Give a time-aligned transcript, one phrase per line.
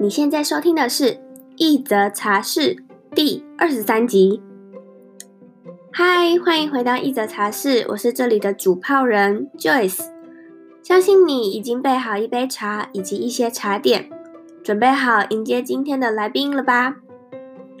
[0.00, 1.04] 你现在收听的是
[1.56, 2.60] 《一则茶室》
[3.14, 4.42] 第二十三集。
[5.90, 10.04] 嗨，欢迎回到《一则茶室》，我是这里的主炮人 Joyce。
[10.82, 14.10] 相信你已经备好一杯茶以及一些茶点，
[14.62, 16.96] 准备好迎接今天的来宾了吧？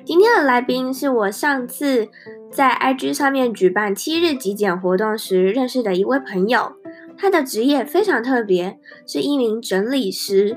[0.04, 2.08] 今天的来宾是我上次
[2.50, 6.72] 在 IG 上面举办七日极简活动时认识的一位朋友，
[7.16, 10.56] 他的职业非常特别，是一名整理师。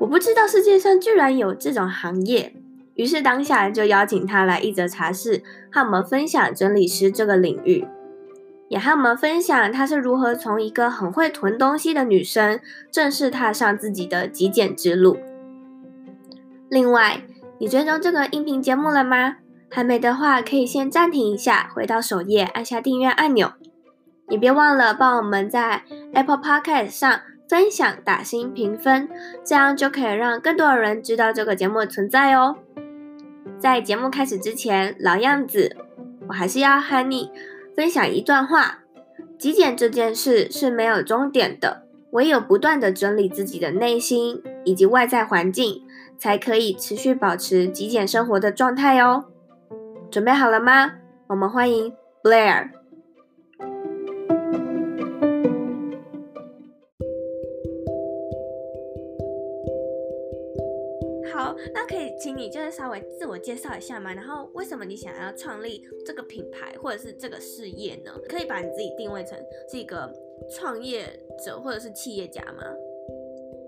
[0.00, 2.54] 我不知道世界上居然有这种行业，
[2.94, 7.86] 于是当下就邀请他来一则茶室，和我们分享整理师这个领域，
[8.68, 15.18] 也和我们分享他是如何从一个很会囤东西的女生，正式踏上自己的极简之路。
[16.68, 17.22] 另外，
[17.58, 19.36] 你追踪这个音频节目了吗？
[19.70, 23.52] 还没的话，可以先暂停一下，回到首页，按下订阅按钮。
[24.28, 27.20] 你别忘了帮我们在 Apple Podcast 上。
[27.48, 29.08] 分享、打星、评分，
[29.44, 32.58] 这样就可以让更多的人知道这个节目的存在哦。
[33.58, 35.76] 在节目开始之前，老样子，
[36.28, 37.32] 我还是要和你
[37.74, 38.84] 分享一段话：
[39.36, 45.82] 极简这件事是没有终点的，唯有不断地整理自己的内心以及外在环境，
[46.16, 49.24] 才可以持续保持极简生活的状态哦。
[50.10, 50.98] 准备好了吗？
[51.28, 52.68] 我们欢迎 Blair。
[61.32, 64.12] 好那可以请你就是稍微自我介绍一下吗？
[64.12, 68.10] 然后为什么你想要创立这个品牌或者是这个事业呢？
[68.28, 69.38] 可以把你自己定位成
[69.70, 70.12] 是一个
[70.50, 71.06] 创业
[71.44, 72.64] 者或者是企业家吗？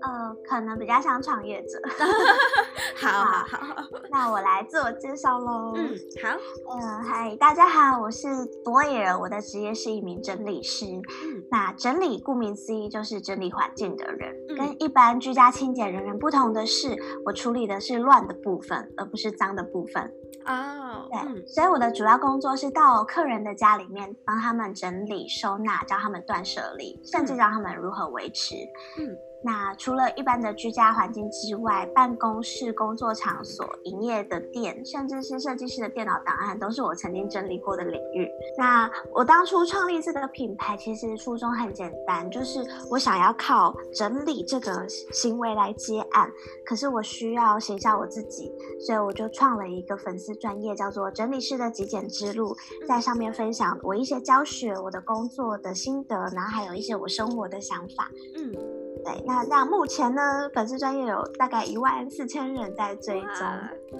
[0.03, 1.79] 呃，可能比较像创业者。
[2.95, 3.75] 好好好，
[4.11, 5.73] 那我来自我介绍喽。
[5.75, 5.89] 嗯，
[6.21, 6.37] 好。
[6.77, 8.27] 嗯，嗨，大家好，我是
[8.65, 10.85] Blair，我的职业是一名整理师。
[10.85, 14.35] 嗯，那整理顾名思义就是整理环境的人。
[14.49, 20.03] 嗯，跟一般居家清洁人员不同的是，我处理的是乱的部分，而不是脏的部分。
[20.45, 28.55] 哦，对，嗯，所以我的主要工作是到客人的家里面，帮他们整理、收纳，教他们断舍离，甚至教他们如何维持。
[28.99, 29.15] 嗯。
[29.43, 38.29] 那除了一般的居家环境之外，办公室、工作场所、营业的店，甚至是设计师的电脑档案，都是我曾经整理过的领域。
[38.57, 46.31] 那我当初创立这个品牌，其实初衷很简单，就是我想要靠整理这个行为来接案，
[46.65, 48.49] 可是我需要写下我自己，
[48.79, 52.55] 所以我就创了一个粉丝专业，叫做“整理师的极简之路”，
[52.87, 58.09] 在上面分享我一些教学、我的工作的心得，然后还有一些我生活的想法。
[58.37, 58.82] 嗯。
[59.05, 63.47] 对，那那目前呢，粉丝专业有大概一万四千人在追踪。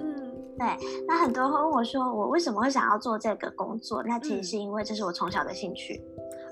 [0.00, 0.66] 嗯，对，
[1.06, 4.02] 那很多人会问我说，我为什么会想要做这个工作？
[4.02, 6.02] 那其实是因为这是我从小的兴趣。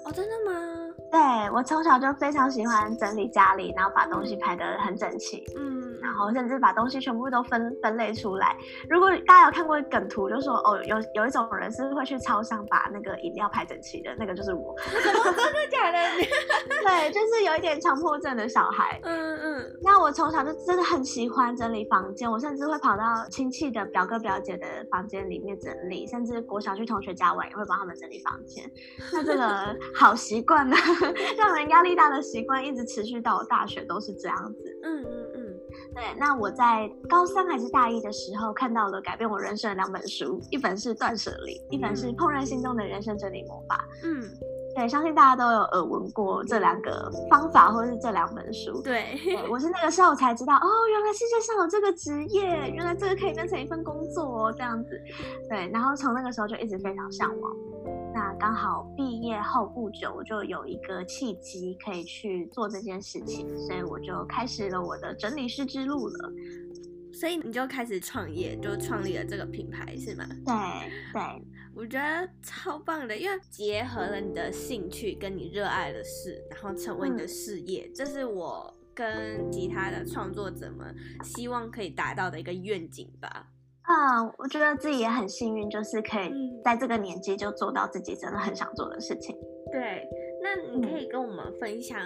[0.05, 0.95] 哦，真的吗？
[1.11, 1.21] 对，
[1.55, 5.45] 我从小就非常喜欢整理家里，然后把东西排得很整齐。
[5.57, 5.81] 嗯。
[6.03, 8.57] 然后甚至把东西全部都分分类出来。
[8.89, 14.75] 如果大家有看过梗图，就说哦，有有一种人是会去超商把那个饮料排整齐的，那个就是我。
[14.83, 15.99] 真的假的？
[16.85, 18.99] 对，就是有一点强迫症的小孩。
[19.05, 19.79] 嗯嗯。
[19.83, 28.65] 那我从小就真的很喜欢整理房间，我甚至会跑到亲戚的表哥表姐的房间里面整理，甚至国小去同学家玩也会帮他们整理房间。
[29.12, 30.77] 那这个 好习惯呢，
[31.37, 34.81] 让人压力大的习惯，一直持续到我大学都是这样子。
[34.83, 35.05] 嗯
[35.35, 35.42] 嗯。
[35.95, 43.77] 对，那我在高三还是大一的时候看到了改变我人生的两本书，一本是《断舍离》，一本是《怦然心动的人生整理魔法》。
[44.07, 44.23] 嗯，
[44.75, 48.81] 对，相信大家都有耳闻过这两个方法或者是这两本书。
[48.83, 54.91] 对，对，我是那个时候才知道，哦，原来世界上有这个职业，原来这个可以变成一份工作哦，这样子。
[55.49, 57.53] 对，然后从那个时候就一直非常向往。
[58.15, 66.33] 那刚好毕业后不久，我就有一个契机可以去做这件事情，所以我就开始了我的整理师之路了。
[67.15, 70.27] 所以你就开始创业，就创立了这个品牌，是吗？
[70.45, 83.47] 对对，我觉得超棒的，因为结合了你的兴趣跟你热爱的事，然后成为你的事业，嗯、这是我跟其他的创作者们希望可以达到的一个愿景吧。
[83.93, 86.31] 啊，我觉得自己也很幸运，就是可以
[86.65, 89.37] 在这个年纪就做到自己真的很想做的事情。
[89.71, 90.06] 对，
[90.43, 91.99] 那你可以跟我们分享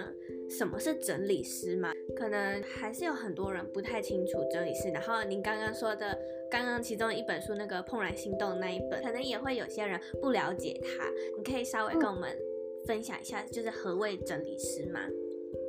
[0.49, 1.91] 什么是整理师吗？
[2.15, 4.89] 可能还是有很多人不太清楚整理师。
[4.89, 6.17] 然后您刚刚说的，
[6.49, 11.05] 刚刚其中一本书那个《怦然心动》那一本，可能也会有些人不了解它。
[11.37, 12.29] 你可以稍微跟我们
[12.85, 15.01] 分享一下，就是何谓整理师吗？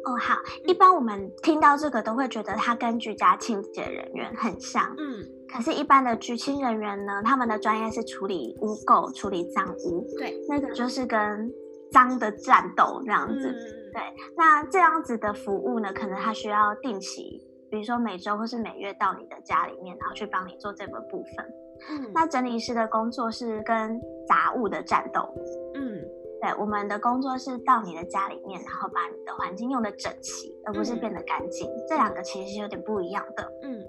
[0.08, 0.34] 哦，好，
[0.64, 4.84] 一般我们听到这个都会觉得它跟居家清洁人员很像。
[4.96, 5.25] 嗯。
[5.50, 10.06] 可是，一般的居清人员呢，他们的专业是处理污垢、处理脏污。
[10.19, 11.50] 对，那个就是跟
[11.90, 13.49] 脏的战斗这样子。
[13.49, 14.02] 嗯、对，
[14.37, 21.46] 那这样子的服务呢，可能他需要定期，比如说每周或是每月到你的家里面，然后去帮你做这个部分。
[21.90, 25.22] 嗯，那整理师的工作是跟杂物的战斗。
[26.40, 31.69] 嗯，对，我们的工作是到你的家里面，然后把你的环境用得整齐，而不是变得干净。
[31.69, 33.43] 嗯、这两个其实是有点不一样的。
[33.62, 33.85] 嗯。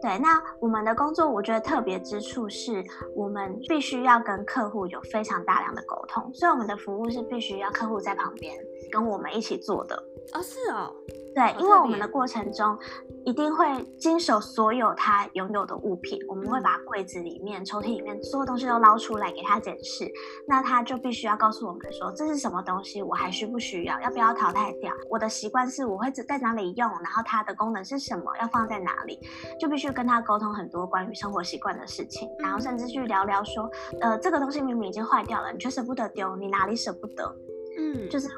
[0.00, 2.84] 对，那我们的工作，我觉得特别之处是
[3.14, 8.56] 我们必须要跟客户有非常大量的沟通，所以我们的服务是必须要客户在旁边
[8.90, 9.96] 跟我们一起做的。
[10.34, 10.92] 哦，是哦。
[11.34, 12.78] 对，因为我们的过程中
[13.26, 13.66] 一定会
[13.98, 20.10] 经手所有他拥有的物品，我们会把柜子里面、抽屉里面所有东西都捞出来给他检视，
[20.48, 24.90] 那他就必须要告诉我们说，这是什么东西，我还需不需要，要不要淘汰掉？
[25.10, 29.20] 我的习惯是我会在哪里用，然后它的功能是什么，要放在哪里，
[29.60, 33.70] 就必须跟他沟通很多关于生活习惯的事情，然后甚至去聊聊说，
[34.00, 37.36] 呃，这个东西明明已经坏掉了，你却舍不得丢，你哪里舍不得？
[37.78, 38.34] 嗯，就是会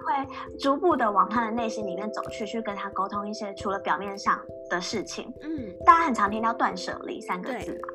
[0.58, 4.36] 逐步的往他的内心里面走去，去跟他沟通一些除了表面上
[4.68, 5.32] 的事情。
[5.42, 7.88] 嗯，大家很常听到断舍离三个字嘛，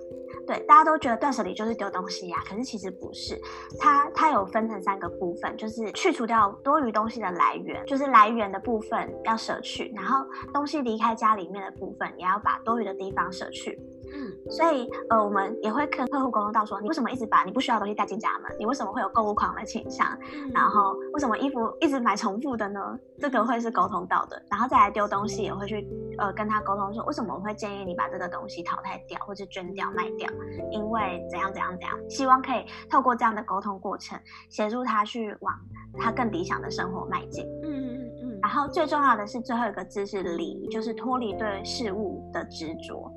[0.46, 3.40] 对，大家都觉得断舍离就是丢东西呀，可是其实不是，
[3.80, 13.80] 它它有分成三个部分，就是去除掉多余东西的来源，就是来源的部分要舍去，然后东西离开家里面的部分也要把多余的地方舍去。
[14.14, 18.52] 嗯， 所以呃，我们也会跟客户沟通到说，你为什么一直把你不需要的东西带进家门？
[18.58, 20.08] 你为什么会有购物狂的倾向？
[20.34, 22.98] 嗯、然后为什么衣服一直买重复的呢？
[23.20, 24.42] 这个会是沟通到的。
[24.50, 25.88] 然后再来丢东西，也会去
[26.18, 30.30] 呃跟他沟通说，为什么我会建议你把这个东西淘汰掉，或者捐掉卖掉？
[30.72, 34.20] 因为怎样怎样怎样，希望可以透过这样的沟通过程，
[34.50, 35.54] 协助他去往
[35.98, 37.46] 他更理想的生活迈进。
[37.64, 38.40] 嗯嗯嗯嗯。
[38.42, 43.12] 然后最重要的是最后一个字是离，就是脱离对事物的执着。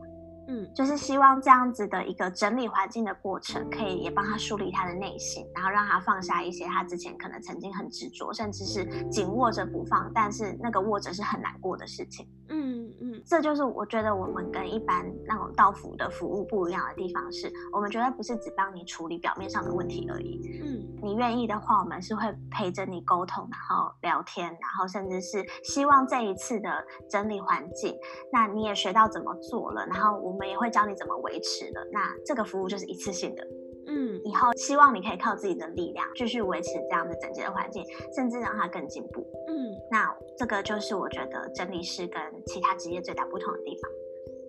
[0.49, 12.29] 嗯，就是希望这样子的一个整理环境的过程，可以也帮他梳理他的内心，然后让他放下一些他之前可能曾经很执着，甚至是紧握着不放，但是那个握着是很难过的事情。
[12.49, 20.61] 嗯嗯，这就是我觉得我们跟一般那种到府的服务不一样的地方是，我们绝对不是只帮你处理表面上的问题而已。
[20.63, 22.23] 嗯，你愿意的话，我们是会
[22.53, 26.71] 陪着你沟通，然后聊天，然后甚至是希望这一次的
[27.11, 27.93] 整理环境，
[28.33, 30.37] 那你也学到怎么做了，然后我。
[30.37, 33.43] 我们也会教你怎么维持的，那这个服务就是一次性的，
[33.87, 37.85] 嗯，以后希望你可以靠自己的力量继续维持这样的整洁的环境，
[38.15, 43.91] 甚至让它更进步，嗯，那这个就是我觉得整理师跟其他职业最大不同的地方。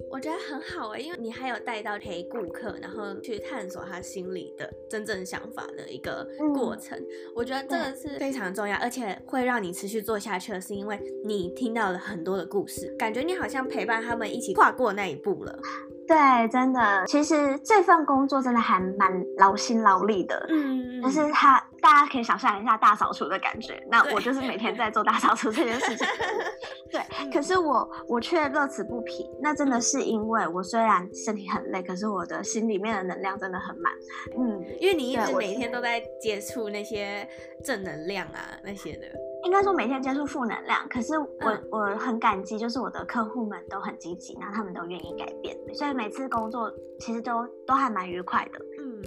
[0.09, 6.97] 我觉得很好哎，因为你还有带到陪顾客，然后去探索他心里的真正想法的一个过程。
[6.97, 7.05] 嗯，
[7.35, 15.59] 我觉得这个是非常重要，而且会让你持续做下去的是因为你听到了很多的故事，感觉你好像陪伴他们一起跨过那一步了。
[16.07, 16.15] 对，
[16.47, 20.45] 真的，其实这份工作真的还蛮劳心劳力的。
[20.49, 23.81] 嗯，但是他，大家可以想象一下大扫除的感觉。
[23.89, 26.07] 那我就是每天在做大扫除这件事情。
[26.91, 29.29] 对，嗯、可是我我却乐此不疲。
[29.41, 33.93] 那真的是因为我虽然身体很累，可是我的心里面的能量真的很满。
[34.37, 37.27] 嗯，因为你一直每天都在接触那些
[37.63, 39.07] 正能量啊那些的。
[39.43, 48.59] 应该说每天接触负能量，可是我、嗯、我很感激，就是我的客户们都很积极，然后他们都愿意改变，所以每次工作其实都都还蛮愉快的。
[48.79, 49.01] 嗯，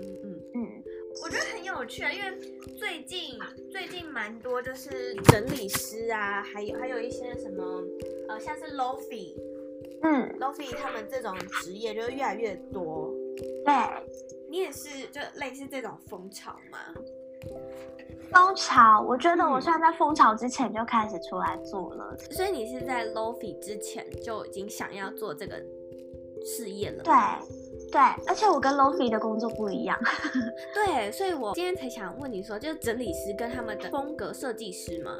[1.22, 2.38] 我觉得很有趣啊，因为
[2.76, 3.38] 最近
[3.70, 7.83] 最近蛮多就是整理师啊，还有还有一些什么
[8.28, 9.35] 呃，像是 Lofi，
[10.02, 13.14] 嗯，Lofi 他们这种职业就越来越多。
[13.64, 13.75] 对，
[14.50, 16.78] 你也是就类似这种风潮吗？
[18.30, 25.56] 风潮，我觉得我算在风潮之前就开始出来做了，嗯、所以你是在 Lofi 之前就已经想要做这个
[26.44, 27.02] 事业了。
[27.02, 27.12] 对，
[27.90, 29.99] 对，而且我跟 Lofi 的工作不一样。
[30.75, 35.11] 对，所以我今天才想问你说，就是整理师跟他们的风格设计师吗？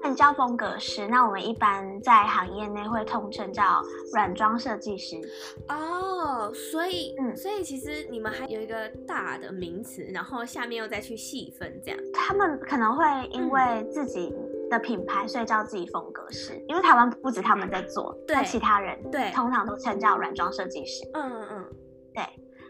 [0.00, 5.16] 他们叫风格师，那我们一般在行业内会通称叫软装设计师。
[5.68, 11.98] 哦，所以，嗯，所以其实你们还有一个大的名词，然后下面又再去细分这样。
[12.14, 14.32] 他们可能会因为自己
[14.70, 21.04] 的品牌，所以叫自己风格师，因为台湾不止他们在做，对，那其他人对，通常都称叫软装设计师。
[21.14, 21.77] 嗯嗯嗯，对。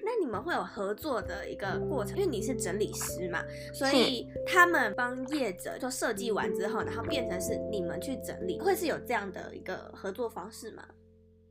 [0.08, 10.82] 那你们会有合作的一个过程，因为你是整理师嘛，所以他们帮业者就设计完之后，然后变成是你们去整理，会是有这样的一个合作方式吗？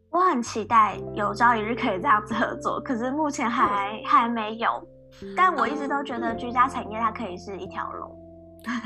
[0.09, 4.83] 我很期待有朝一日可以这样子合作，可是目前还、嗯、还没有。
[5.35, 8.11] 但我一直都觉得居家产业它可以是一条龙。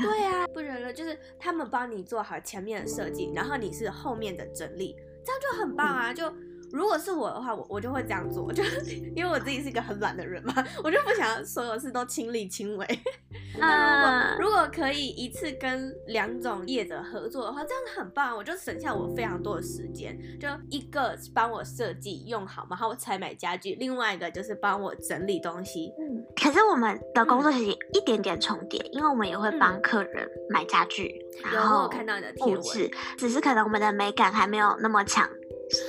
[0.02, 6.12] 对啊，不然了，就是他们帮你做好前面的设计，然后你是后面的整理，这样就很棒啊！
[6.12, 6.30] 就
[6.72, 8.62] 如果是我的话，我我就会这样做，就
[9.14, 10.52] 因为我自己是一个很懒的人嘛，
[10.82, 12.86] 我就不想所有事都亲力亲为。
[13.58, 20.18] 那如果如果可以一次跟两种业者合作的话，这样子很棒，我就省下我非常多的时间。
[20.40, 25.92] 就一个帮我设计用好嘛，然后我采买家具；另外一个就是帮我整理东西。
[25.98, 32.62] 嗯，可是我们的工作其实一点点重叠，因为我们也会帮客人买家具，嗯、然后看到你的贴文，
[33.18, 35.28] 只是可能我们的美感还没有那么强。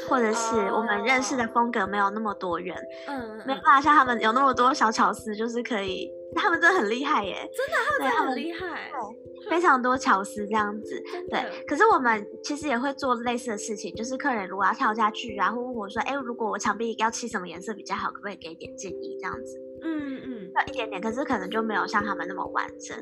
[0.07, 2.75] 或者是我们认识的风格没有那么多元，
[3.07, 11.65] 嗯，没办法像他们有那么多小巧思，就是可以，他们真的很厉害耶，真的，他们真的很厉害，对，非常多巧思这样子，对。
[11.67, 19.59] 可是我们其实也会做类似的事情，就是客人如果要跳下去，然后问我说，哎，如果我墙壁要漆什么颜色比较好，可不可以给点建议这样子？
[19.85, 22.97] 嗯嗯，要一点点，可是可能就没有像他们那么完整。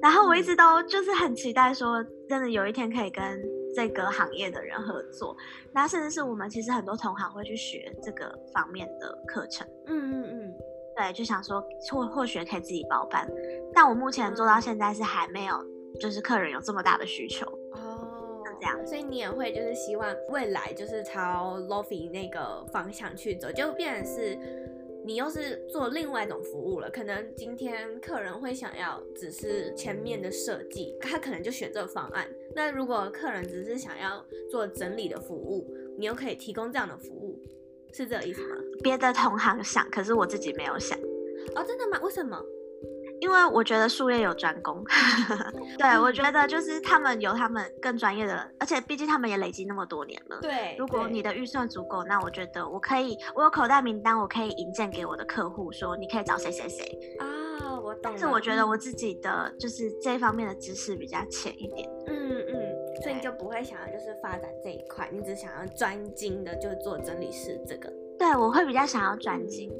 [0.00, 3.61] 然后我一直都就是很期待说，真的有一天可以跟。
[3.74, 5.36] 这个行业的人合作，
[5.72, 9.66] 那甚至是我们其实很多同行会去学这个方面的课程。
[9.86, 10.54] 嗯嗯嗯，
[10.96, 13.28] 对，就想说或或许可以自己包办，
[13.74, 15.54] 但我目前做到现在是还没有，
[16.00, 18.86] 就是客人有这么大的需求哦，这样。
[18.86, 24.68] 所以你也会就是希望未来就是朝 LoFi 那个方向去走，就变成是。
[25.04, 32.28] 你又是做另外一种服务了，可能今天客人会想要只是前面的设计，他可能就选这个方案。
[32.54, 35.66] 那如果客人只是想要做整理的服务，
[35.98, 37.40] 你又可以提供这样的服务，
[37.92, 38.56] 是这个意思吗？
[38.82, 40.98] 别的同行想，可是我自己没有想。
[41.56, 42.00] 哦，真的吗？
[42.02, 42.40] 为什么？
[43.22, 44.84] 因为我觉得术业有专攻，
[45.78, 50.40] 对，我觉得就是他们有他们更专业的，而且毕竟他们也累积那么多年了。
[50.42, 56.84] 对，如果你的预算足够，那我觉得我可以，我有口袋名单，我可以引荐给我的客户，说你可以找谁谁谁
[57.20, 58.00] 啊，我懂。
[58.02, 61.88] 但是我觉得我自己的就是这方面的知识比较浅一点。
[62.08, 67.88] 嗯嗯，所以你就不会想要就是发展这一块，你只想要专精的就做整理师这个。
[68.18, 69.70] 对，我会比较想要专精，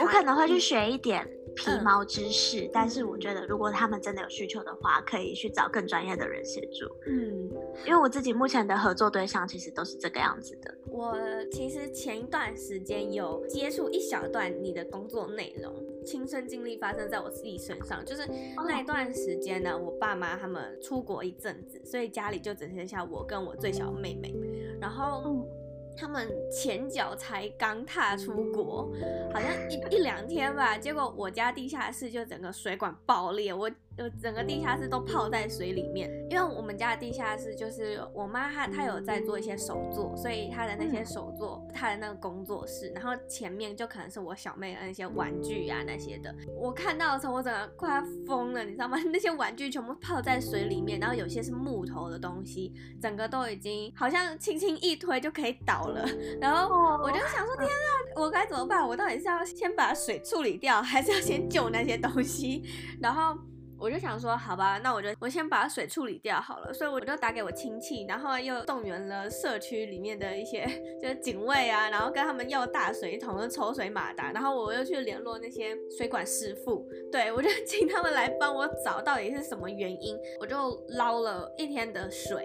[0.00, 1.24] 我可能会去学一点。
[1.58, 6.86] 皮毛知识，嗯，但是我觉得如果他们真的有需求的话，可以去找更专业的人协助。
[7.06, 7.50] 嗯，
[7.84, 10.72] 因为我自己目前的合作对象其实都是这个样子的。
[10.86, 11.16] 我
[11.50, 15.74] 其实前一段时间有接触一小段你的工作内容，
[16.04, 18.04] 亲身经历发生在我自己身上。
[18.04, 18.22] 就是
[18.66, 24.32] 那一段时间呢，我爸妈他们出国一阵子，所以家里就只剩下我跟我最小的妹妹，
[24.80, 25.22] 然后。
[25.26, 25.57] 嗯
[25.98, 28.92] 他们前脚才刚踏出国，
[29.32, 33.70] 好像一一两天吧，结果我家地下室就整个水管爆裂，我。
[33.98, 46.32] 就整个地下室都泡在水里面，因为我们家的地下室就是我妈她她有在做一些手作，所以她的那些手作，她的那个工作室，然后前面就可能是我小妹的那些玩具啊那些的。
[46.56, 48.96] 我看到的时候，我整个快要疯了，你知道吗？
[49.12, 56.08] 那些玩具全部泡在水里面，然后有些是木头的东西，整个都已经好像轻轻一推就可以倒了。
[56.40, 58.86] 然后我就想说，天啊，我该怎么办？
[58.86, 62.62] 我到底是要先把水处理掉，还是要先救那些东西？
[63.02, 63.36] 然后。
[63.80, 66.72] 我就想说，好吧，那我就我先把水处理掉好了。
[66.72, 70.66] 所以我就打给我亲戚，然后又动员了社区里面的一些
[71.00, 80.18] 就是警卫啊，然后跟他们要大水桶抽水马达，然后我又去联络那些水管师傅，对，我就 请他们来帮我找到底是什么原因。
[80.40, 82.44] 我就捞了一天的水，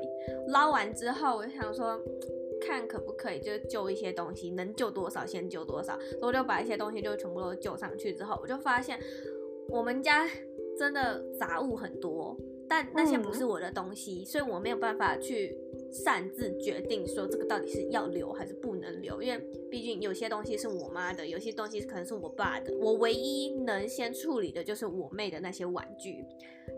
[0.50, 2.00] 捞完之后，我就想说，
[2.66, 5.98] 看可不可以就救一些东西，能救多少先救多少。
[6.12, 9.00] 所以我就把一些东西就全部都救上去之后，我就发现
[9.70, 10.28] 我们家。
[10.78, 12.38] 真的杂物很多，
[12.68, 15.56] 但那些不是我的东西，嗯，所以我没有办法去
[15.94, 22.74] 擅自决定说这个到底是要留还是不能留，因为毕竟有些东西是我妈的，有些东西可能是我爸的。
[22.80, 26.26] 我唯一能先处理的就是我妹的那些玩具。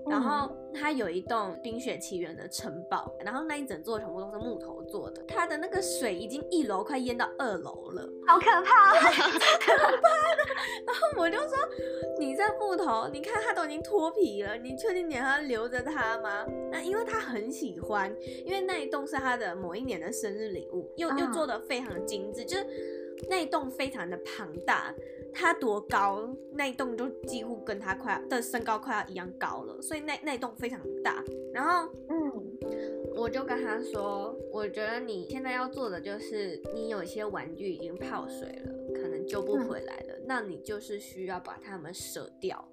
[0.08, 5.24] 然后它有一栋《冰雪奇缘》的城堡，然后那一整座全部都是木头做的。
[5.28, 10.46] 它的那个水已经一楼快淹到二楼了，好可怕， 好可怕的。
[10.86, 11.58] 然后我就说
[12.20, 22.66] ：“你这木头，你看它都已经脱皮了，你确定你还要留着它吗？”那因为他很喜欢，因为那一栋是他的某一年的生日礼物，又又做的非常精致，就是
[23.30, 24.94] 那一栋非常的庞大。
[25.38, 26.34] 它多高？
[26.54, 31.22] 那一栋就几乎跟他快要的身高快要一样高了，所以那那一栋非常大。
[31.54, 32.58] 然后，嗯，
[33.18, 42.66] 我就跟他说，我觉得你现在要做的就是，你有一些玩具已经泡水了，可能救不回来了，嗯，那你就是需要把它们舍掉。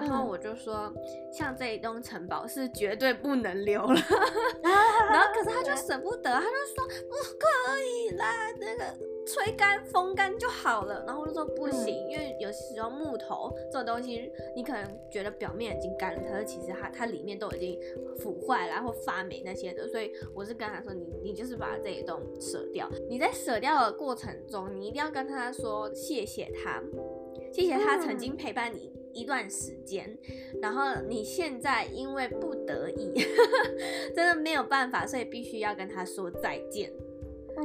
[0.00, 0.94] 然后我就说，嗯、
[1.32, 3.94] 像这一栋城堡是绝对不能留了。
[4.62, 8.84] 然后可是他就舍不得，他就说不可以啦，那个
[9.26, 11.02] 吹干风干就好了。
[11.06, 17.80] 然后我就说不行，嗯、因为有时候木头这种东西，你可能觉得表面已经干了，可是其实它它里面都已经
[18.18, 19.88] 腐坏了，然后发霉那些的。
[19.88, 22.90] 所以我是跟他说，你你就是把这一栋舍掉。
[23.08, 26.82] 你在舍掉的过程中，你一定要跟他说谢谢他。
[27.52, 33.12] 谢谢他曾经陪伴你一段时间，嗯、然后你现在因为不得已，
[34.14, 36.92] 真的没有办法，所以必须要跟他说再见，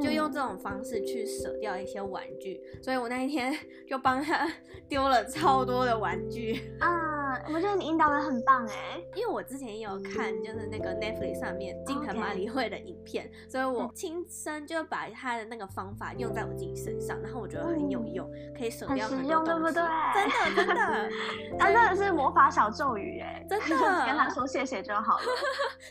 [0.02, 2.60] 就用这种方式去舍掉一些玩具。
[2.82, 3.54] 所以我那一天
[3.86, 4.50] 就帮他
[4.88, 7.01] 丢了超多的玩具 啊。
[7.48, 19.82] 我觉得你引导的很棒哎，因为我之前也有看，就是那个 Netflix 上面近藤麻里惠的影片.所以我亲身就把他的那个方法用在我自己身上，然后我觉得很有用，可以省掉很多东西，对不对？
[20.14, 21.10] 真的 真的，
[21.58, 25.24] 他真的是魔法小咒语哎，真 的，跟他说谢谢就好了。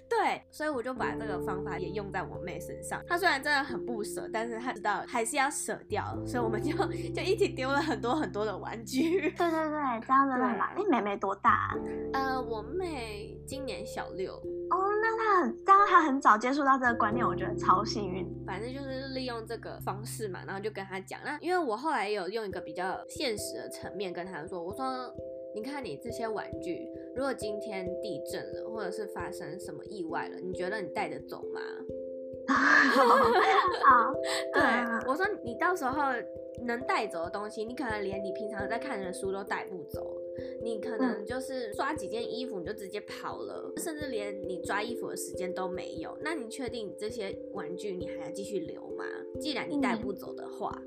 [0.09, 3.01] 对，所以我就把这个方法也用在我妹身上。
[3.07, 6.75] 她虽然真的很不舍，但是她知道还是要舍掉，所以我们就
[7.13, 9.19] 就一起丢了很多很多的玩具。
[9.31, 10.69] 对对对，这样子很棒。
[10.77, 11.75] 你妹妹多大？
[12.13, 18.27] 呃，我妹今年小六哦，那她很，当她很早接触到这个观念，我觉得超幸运。
[18.45, 21.19] 反正就是利用这个方式嘛，然后就跟她讲。
[21.23, 25.13] 那因为我后来有用一个比较现实的层面跟她说，我说，
[25.55, 31.61] 你看你这些玩具，如果今天地震了，或者是发生什么意外了，你觉得你带得走吗？
[32.51, 34.11] 好，
[34.51, 34.61] 对，
[35.07, 36.01] 我说你到时候
[36.65, 40.17] 能带走的东西，你可能连你平常在看的书都带不走。
[40.61, 46.17] 你可能就是刷几件衣服你就直接跑了，甚至连你抓衣服的时间都没有。
[46.21, 49.05] 那你确定这些玩具你还要继续留吗？
[49.39, 50.81] 既然你带不走的话，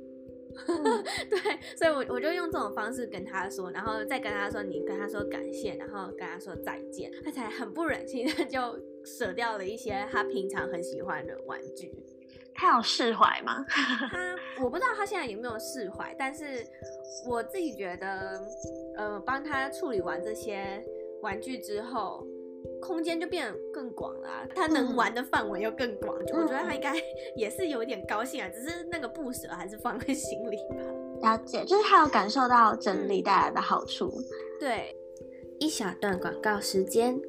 [0.68, 1.38] 嗯、 对，
[1.76, 8.60] 所以我我就用这种方式跟他说，然后再跟他说你跟他说感谢，然后跟他说再见，他才很不忍心的就
[9.04, 11.92] 舍掉了一些他平常很喜欢的玩具。
[12.54, 13.64] 他有释怀吗？
[13.68, 16.64] 他我不知道他现在有没有释怀，但是
[17.28, 18.40] 我自己觉得，
[18.96, 20.82] 呃，帮他处理完这些
[21.22, 22.24] 玩具之后，
[22.80, 26.94] 空间就变得更广了，啊，他能玩的范围又更广，嗯、我觉得他应该
[27.36, 31.36] 也是有一点高兴啊，只是那个不舍还是放在心里吧。
[31.36, 34.06] 了解，就是他有感受到整理带来的好处。
[34.06, 34.24] 嗯、
[34.60, 34.96] 对，
[35.58, 37.20] 一小段广告时间，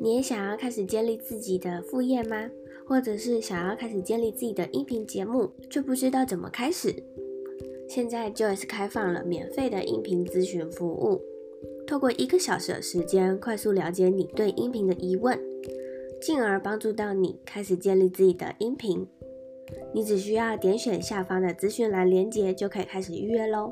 [0.00, 2.48] 你也想要开始建立自己的副业吗？
[2.86, 6.94] 或者是想要开始建立自己的音频节目，却不知道怎么开始？
[7.88, 11.20] 现在 Joyce 开放了免费的音频咨询服务，
[11.86, 15.38] 透过一个小时的时间，快速了解你对音频的疑问，
[16.20, 19.06] 进而帮助到你开始建立自己的音频。
[19.92, 23.70] 你只需要点选下方的资讯栏链接，就可以开始预约喽。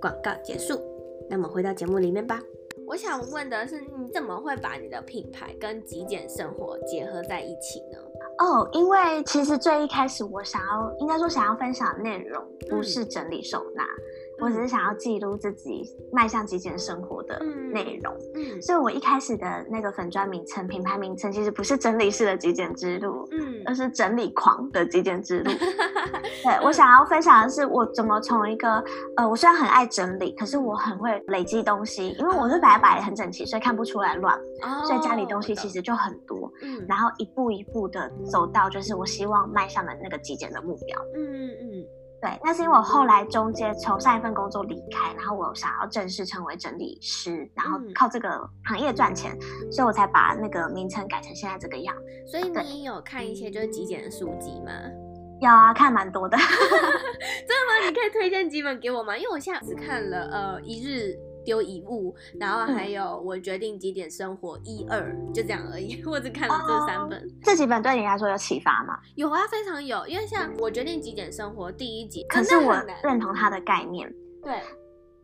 [0.00, 0.80] 广告结束，
[1.28, 2.40] 那么回到节目里面吧。
[2.86, 7.98] 我想问的是，你怎么会把你的品牌跟极简生活结合在一起呢？
[8.38, 13.82] 哦，因为其实最一开始我想要，应该说想要分享的内容不是整理收纳。
[13.84, 17.38] 嗯我只是想要记录自己迈向极简生活的
[17.72, 25.50] 内容，嗯，嗯，所以我一开始的那个粉砖名称、品牌名称其实不是整理式的极简之路，嗯，而是整理狂的极简之路。
[26.42, 28.82] 对，我想要分享的是，我怎么从一个
[29.16, 41.86] 呃，我虽然很爱整理，可是我很会累积东西，因为我是摆得很整齐，所以看不出来乱，哦，所以家里东西其实就很多，嗯，然后一步一步的走到就是我希望迈向的那个极简的目标，嗯嗯嗯。
[42.22, 51.92] 对，那是因为我后来中间从上一份工作离开，然后我想要正式成为整理师，然后靠这个行业赚钱，嗯、所以我才把那个名称改成现在这个样。
[52.24, 54.70] 所以你也有看一些就是极简的书籍吗？
[55.42, 56.38] 有啊，看蛮多的。
[56.38, 57.88] 真的吗？
[57.88, 59.16] 你可以推荐几本给我吗？
[59.16, 61.18] 因为我现在只看了呃一日。
[61.44, 66.02] 丢一物，然后还有我决定几点生活一二，就这样而已。
[66.06, 67.18] 我只看了这三本。
[67.18, 68.98] 哦，这几本对你来说有启发吗？
[69.14, 70.06] 有啊，非常有。
[70.06, 74.12] 因为像我决定几点生活第一集，可是我认同它的概念。
[74.42, 74.60] 对，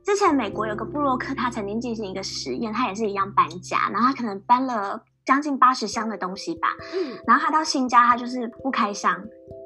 [0.05, 6.69] 之前美国有个布洛克，他曾经进行一个实验，他也是一样搬家，然后他可能搬了将近八十箱的东西吧。
[6.95, 9.15] 嗯，然后他到新家，他就是不开箱。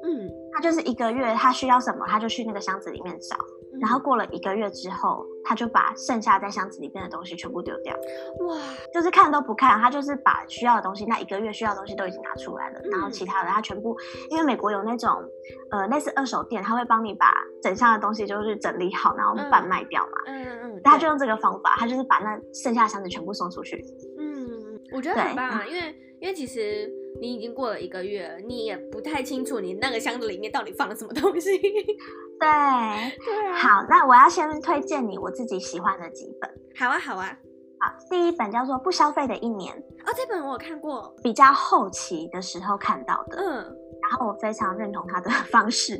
[0.05, 3.37] 嗯，他就是一个月，他需要什么，他就去那个箱子里面找。
[3.79, 7.95] 然后过了一个月之后，他就把剩下在箱子里面的东西全部丢掉。
[8.47, 8.57] 哇，
[8.93, 12.79] 就是看都不看，他就是把需要的东西，那一个月需要的东西都已经拿出来了。
[12.83, 13.97] 嗯、然后其他的他全部，
[14.29, 15.09] 因为美国有那种
[15.71, 20.17] 呃类似二手店，他会帮你把整箱的东西就是整理好，然后贩卖掉嘛。
[20.27, 20.81] 嗯嗯嗯。
[20.83, 23.83] 他就用这个方法，他就是把那剩下的箱子全部送出去。
[24.19, 26.91] 嗯，我觉得很棒啊，因为因为其实。
[27.21, 31.51] 你已经过了一个月，你也不太清楚你那个箱子里面到底放了什么东西。
[32.43, 33.55] 对，对啊。
[33.55, 36.49] 好，那我要先推荐你我自己喜欢的几本。
[36.77, 37.37] 好啊，好啊。
[37.79, 43.37] 好，第一本叫做《不消费的一年》啊、哦，这本我有看过，比较后期的时候看到的。
[43.37, 43.55] 嗯，
[44.01, 45.95] 然后我非常认同他的方式，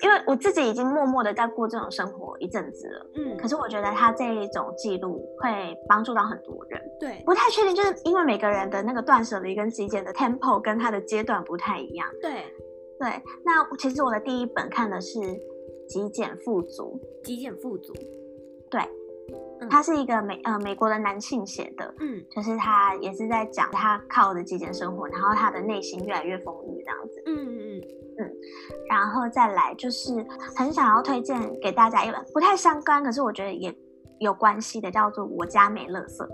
[0.00, 3.10] 因为我自己已经默默的在过这种生活一阵子了。
[3.16, 6.80] 嗯，可是我觉得他这一种记录会帮助到很多人。
[7.00, 12.08] 对，不太确定，就是因为每个人的那个断舍离跟极简的 tempo 跟他的阶段不太一样。
[12.20, 12.44] 对，
[13.00, 13.20] 对。
[13.44, 15.18] 那其实我的第一本看的是
[15.92, 16.98] 《极简富足》。
[17.26, 17.92] 极简富足，
[18.70, 18.80] 对。
[19.70, 27.80] 他是一个美呃美国的男性写的，嗯，就是他也是在讲他靠的极简生活，然后他的内心越来越丰裕这样子，嗯嗯
[28.18, 28.32] 嗯，
[28.88, 30.12] 然后再来就是
[30.56, 33.72] 很想要推荐给大家一本不太相关，可是我觉得也
[34.18, 36.28] 有关系的，叫做《我家没乐色》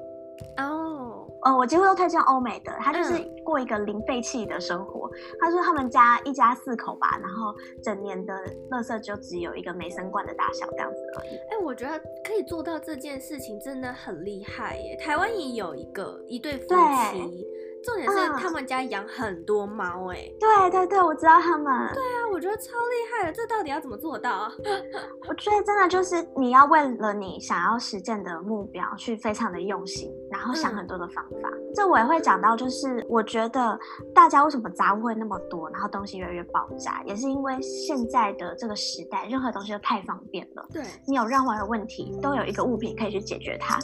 [0.62, 1.07] 哦。
[1.48, 5.08] 呃，我几乎都推荐欧美的，他就是过一个零废弃的生活。
[5.08, 8.34] 嗯、他说他们家一家四口吧，然后整年的
[8.70, 11.36] 垃圾就只有一个梅森罐的大小这样子而已。
[11.36, 14.96] 哎、欸，我觉得可以做到这件事情真的很厉害耶！
[15.00, 17.46] 台湾也有一个一对夫妻。
[17.84, 21.66] 重点是他们家养很多猫，哎，对对对，我知道他们。
[21.94, 24.52] 对啊，我觉得超厉害的，这到底要怎么做到啊？
[25.28, 31.48] 我觉得真的就是你要为了你想要实现的目标去非常的用心，然后想很多的方法。
[31.50, 33.78] 嗯、这我也会讲到，就是我觉得
[34.14, 40.66] 大家为什么杂物会那么多，然后东西越来越爆炸，也是因为现在的这个时代，任何东西都太方便了。
[40.72, 43.78] 对，你有任何的问题，都有一个物品可以去解决它。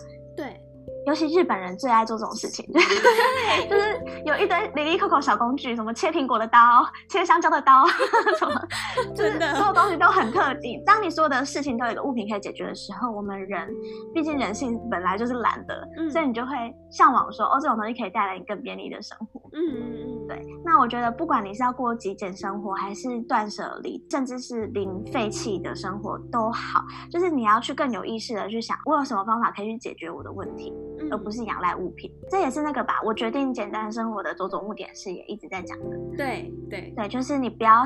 [1.04, 1.06] 对。
[1.06, 7.86] 尤其日本人最爱做这种事情， 就是有一堆零零扣扣小工具，什么切苹果的刀、切香蕉的刀，
[8.38, 8.54] 什么，
[9.14, 10.82] 就是，所有东西都很特定。
[10.84, 13.68] 当你所有的事情都有一个物品可以解决的时候，我们人
[14.14, 16.56] 毕竟人性本来就是懒的，嗯、所以你就会
[16.90, 19.40] 向往说，哦，这种东西可以带来你更便利的生活。
[19.52, 20.42] 嗯，对。
[20.64, 30.72] 那我觉得，不管你是要过极简生活，还是断舍离，甚至是零废弃的生活都好，就是你要去更有意识的去想，我有什么方法可以去解决我的问题。
[31.10, 33.00] 而不是仰赖物品，这也是那个吧。
[33.04, 35.96] 我决定简单生活的种种目的，是也一直在讲的。
[36.16, 37.82] 对对对，就是你不要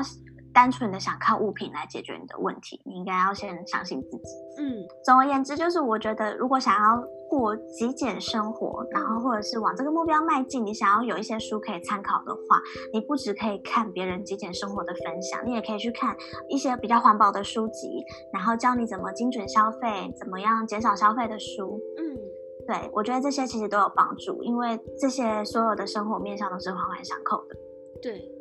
[0.53, 4.33] 单纯的想靠物品来解决你的问题，你应该要先相信自己。
[4.57, 12.59] 嗯，总而言之，就是我觉得如果想要过极简生活，然后或者是往这个目标迈进，你想要有一些书可以参考的话，
[12.91, 16.15] 你不只可以看别人极简生活的分享，你也可以去看
[16.49, 21.79] 一些比较环保的书籍，然后教你怎么精准消费，怎么样减少消费的书。
[21.97, 22.28] 嗯。
[22.69, 27.55] 对，我觉得这些其实都有帮助，因为这些所有的生活面向都是环环相扣的。
[27.99, 28.31] 对，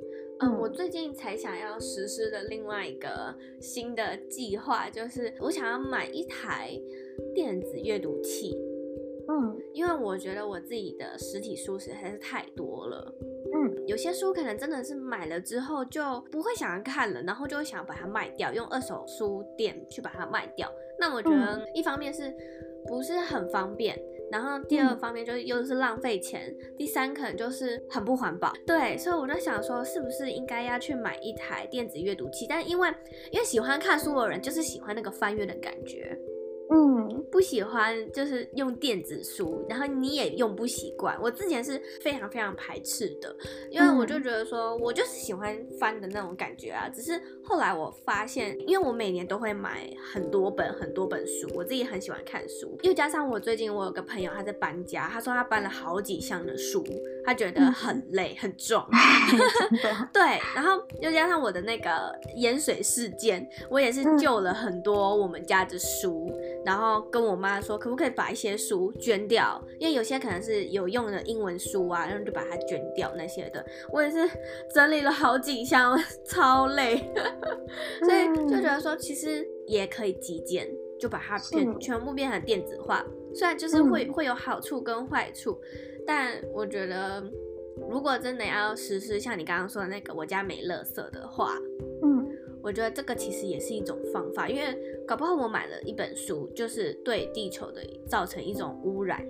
[0.40, 6.78] 嗯，我最近才想要实施的另外一个新的计划，就是我想要买一台
[7.34, 8.54] 电子阅读器。
[9.30, 13.10] 嗯，因为我觉得我自己的实体书实在是太多了。
[13.54, 20.70] 嗯，有些书可能真的是买了之后就不会想要看了，然后就会想要把它卖掉，用二手书店去把它卖掉。
[21.00, 22.30] 那我觉得一方面是
[22.86, 23.98] 不是很方便？
[24.30, 28.52] 然后第二方面就是又是浪费钱，嗯、第三可能就是很不环保。
[28.66, 32.46] 对，所以我就想说，是不是应该要去买一台电子阅读器？
[32.48, 32.88] 但因为
[33.30, 36.18] 因为喜欢看书的人就是喜欢那个翻阅的感觉。
[36.70, 41.18] 嗯，不喜欢就是用电子书，然后你也用不习惯。
[41.20, 43.35] 我之前是非常非常排斥的，
[43.70, 46.88] 因为我就觉得说我就是喜欢翻的那种感觉啊。
[46.88, 56.85] 只是后来我发现，因为我每年都会买很多本很多本书，我自己很喜欢看书，又加上我最近我有个朋友他在搬家，他说他搬了好几箱的书，
[57.24, 58.85] 他觉得很累很重。
[60.12, 60.22] 对，
[60.54, 66.31] 然后又加上我的那个盐水事件，我也是救了很多我们家的书。
[66.68, 69.59] 然后跟我妈说，可不可以把一些书捐掉？
[69.78, 73.64] 因为有些可能是有用的英文书啊，然后就把它捐掉那些的。
[73.90, 74.28] 我也是
[74.74, 77.11] 整理了好几箱，超累，
[78.04, 80.68] 所以就觉得说，其实也可以极简，
[81.00, 83.02] 就把它变全部变成电子化。
[83.35, 85.59] 虽然就是会会有好处跟坏处，
[86.07, 87.24] 但我觉得
[87.88, 91.67] 如果真的要实施像你刚刚说的那个我家没垃圾的话，嗯。
[92.68, 94.76] 我觉得这个其实也是一种方法，因为
[95.07, 99.26] 搞不好我买了一本书，就是对地球的造成一种污染。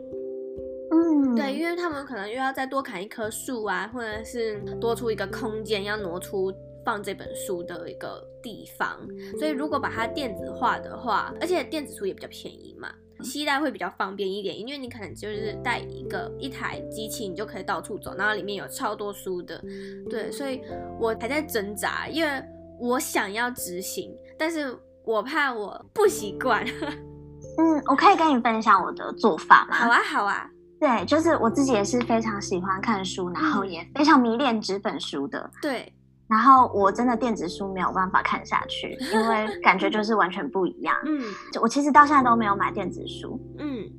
[0.91, 6.53] 嗯，对，因为他们可能又要再多砍一棵树啊，或者是多出一个空间，要挪出
[6.85, 9.07] 放这本书的一个地方。
[9.39, 19.63] 所以如果把它电子化的话，而且电子书也比较便宜嘛，携带会比较方便一点，因为你可能就是带一个一台机器，你就可以到处走，然后里面有超多书的。
[20.11, 20.61] 对，所以
[20.99, 22.43] 我还在挣扎，因为。
[22.81, 26.65] 我想要执行，但是我怕我不习惯。
[27.59, 29.75] 嗯，我可以跟你分享我的做法吗？
[29.75, 30.49] 好啊，好啊。
[30.81, 35.51] 对，就是我自己也是非常喜欢看书，然后也非常迷恋纸本书的。
[35.61, 35.93] 对。
[36.29, 40.95] 然后我真的电子书没有办法看下去，因为感觉就是完全不一样。
[41.05, 41.21] 嗯。
[41.61, 43.41] 我其实到现在都没有买电子书。
[43.59, 43.91] 嗯。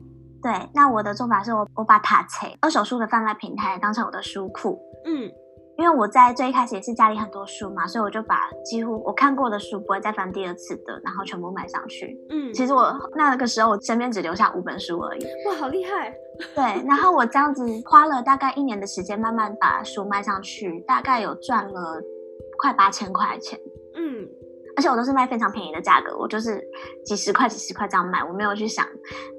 [0.42, 4.80] 对，那我的做法是我我把塔册二手书的贩卖平台当成我的书库。
[5.06, 5.30] 嗯。
[5.80, 12.20] 因为我在最一开始也是家里很多书嘛，所以我就把几乎我看过的书不会再翻第二次的，然后全部买上去。
[12.30, 15.26] 嗯，其实我那个时候我身边只留下五本书而已。
[15.48, 16.14] 哇，好厉害！
[16.54, 22.02] 对，然后我这样子花了大概一年的时间，慢慢把书卖上去，大概有赚了
[22.58, 23.58] 快八千块钱。
[23.96, 24.28] 嗯，
[24.76, 26.62] 而且我都是卖非常便宜的价格，我就是
[27.06, 28.86] 几十块、几十块这样卖，我没有去想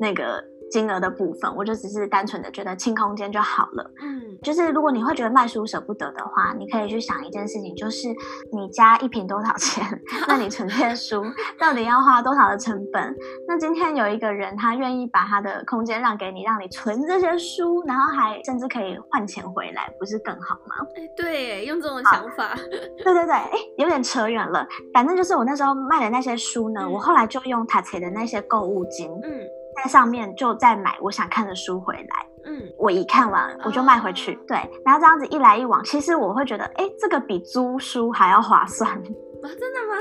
[0.00, 0.42] 那个。
[0.70, 3.90] 金额的部分，我就只是单纯的觉得清空间就好了。
[4.02, 8.08] 嗯，就是如果你会觉得卖书舍不得的话，你可以去想一件事情，就是
[8.52, 9.84] 你家一瓶多少钱？
[10.28, 11.24] 那你存这些书
[11.58, 13.14] 到底要花多少的成本？
[13.46, 20.86] 那今天有一个人他愿意把他的空间让给你，让你存这些书，然后还甚至可以换钱回来，不是更好吗？
[20.96, 22.54] 哎，对，用这种想法，
[23.02, 24.66] 对对对，哎，有点扯远了。
[24.94, 29.59] 反正就是我那时候卖的那些书呢，嗯、我后来就用塔切的那些购物金，嗯。
[29.82, 38.90] 在上面就再买我想看的书回来，嗯，我一看完我就卖回去，哦、对，然后这样子一来一往，其实我会觉得，哎，这个比租书还要划算。
[38.90, 39.00] 啊，
[39.42, 39.94] 真的吗？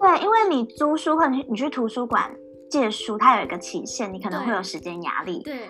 [0.16, 2.34] 对，因为你租书或者你去图书馆
[2.70, 5.42] 借书，它有一个期限，你可能会有时间压力。
[5.42, 5.68] 对，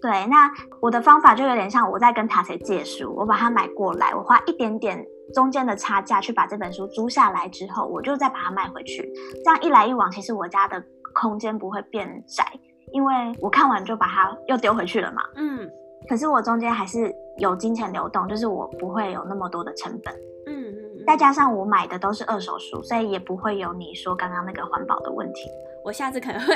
[0.00, 9.08] 对，那我的方法就有点像我在跟塔谁借书，我把它买过来，我花一点点中间的差价去把这本书租下来之后，我就再把它卖回去，
[9.44, 10.82] 这样一来一往，其实我家的
[11.14, 12.44] 空间不会变窄。
[12.92, 15.70] 因为我看完就把它又丢回去了嘛，嗯，
[16.08, 20.14] 可是我中间还是有金钱流动，就是我不会有那么多的成本，
[20.46, 25.50] 嗯嗯，再加上我买的都是二手书，所以也不会有你说刚刚那个环保的问题。
[25.84, 26.54] 我下次可能会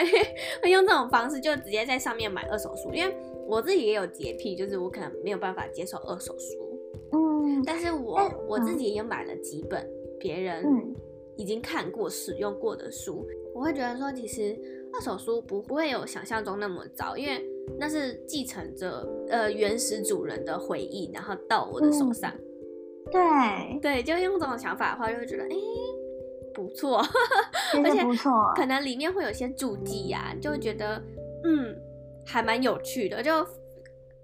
[0.63, 3.17] 会用这种方式，就直接在上面买二手书，因为
[3.47, 6.79] 我自己也有洁癖，就是我可能没有办法接受二手书，
[7.13, 10.65] 嗯，但是我、嗯、我自己也买了几本别人
[11.37, 14.57] 已经看过、使用过的书，我会觉得说其实。
[14.95, 17.43] 二手书不不会有想象中那么糟，因为
[17.79, 22.31] 那是继承着呃原始主人的回忆，然后到我的手上。
[23.07, 25.57] 嗯、对对，就用这种想法的话，就会觉得哎、欸、
[26.53, 27.03] 不错，
[27.83, 28.05] 而且
[28.55, 31.03] 可能里面会有一些注记呀、啊，就会觉得
[31.45, 31.75] 嗯
[32.27, 33.33] 还蛮有趣的，就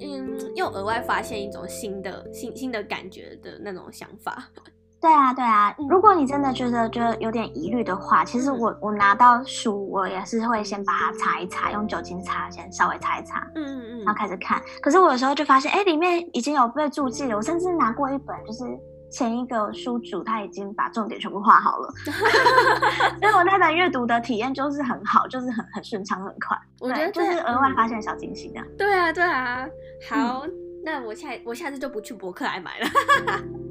[0.01, 4.51] 嗯又额外发现一种新的新新的感觉的那种想法。
[5.01, 14.61] 对啊，对啊，如果你真的觉得觉得有点疑虑的话，其实我我拿到书，我也是会先把它擦一擦，用酒精擦，先稍微擦一擦，嗯嗯嗯，然后开始看。
[14.83, 17.37] 可是我有时候就发现，哎，里面已经有被注记了。
[17.37, 18.65] 我甚至拿过一本，就是
[19.09, 21.89] 前一个书主他已经把重点全部画好了，
[23.23, 26.59] 所以我那本阅读的体验就是很好，就是很很顺畅，很快。
[26.81, 28.67] 我觉得就是额外发现小惊喜这样。
[28.77, 29.65] 对啊，对啊。
[30.11, 30.53] 好，嗯、
[30.85, 32.87] 那我下我下次就不去博客来买了。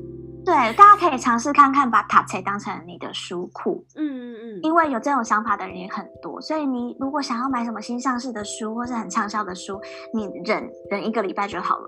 [0.48, 3.86] 对，大家可以尝试看看，把塔册当成你的书库。
[3.98, 9.78] 嗯嗯嗯，因为有这种想法的人也很多，所以你如果想要买什么新上市的书，或是很畅销的书，
[10.14, 11.86] 你忍忍一个礼拜就好了，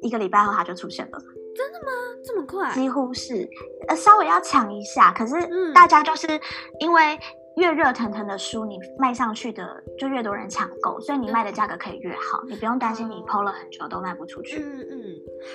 [0.00, 1.18] 一个礼拜后它就出现了。
[1.54, 1.86] 真的吗？
[2.24, 2.72] 这么快？
[2.72, 3.46] 几乎是，
[3.88, 5.12] 呃，稍微要抢一下。
[5.12, 5.34] 可是
[5.74, 6.26] 大家就是
[6.80, 7.18] 因为。
[7.58, 14.58] 越热腾腾的书，你卖上去的就越多人抢购，所以你卖的价格可以越好，你不用担心你 PO 了很久都卖不出去。
[14.60, 14.96] 嗯嗯，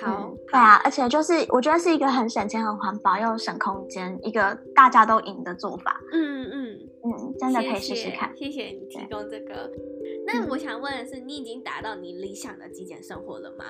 [0.00, 6.00] 好，嗯、对啊，而且就是我觉得是一个很省钱、很环保又省空间，一个大家都赢的做法。
[6.12, 8.30] 嗯嗯嗯，真的可以试试看。
[8.36, 9.70] 谢谢，谢谢你提供这个。
[10.26, 13.64] 那我想问的是，你已经达到你理想的极简生活了吗？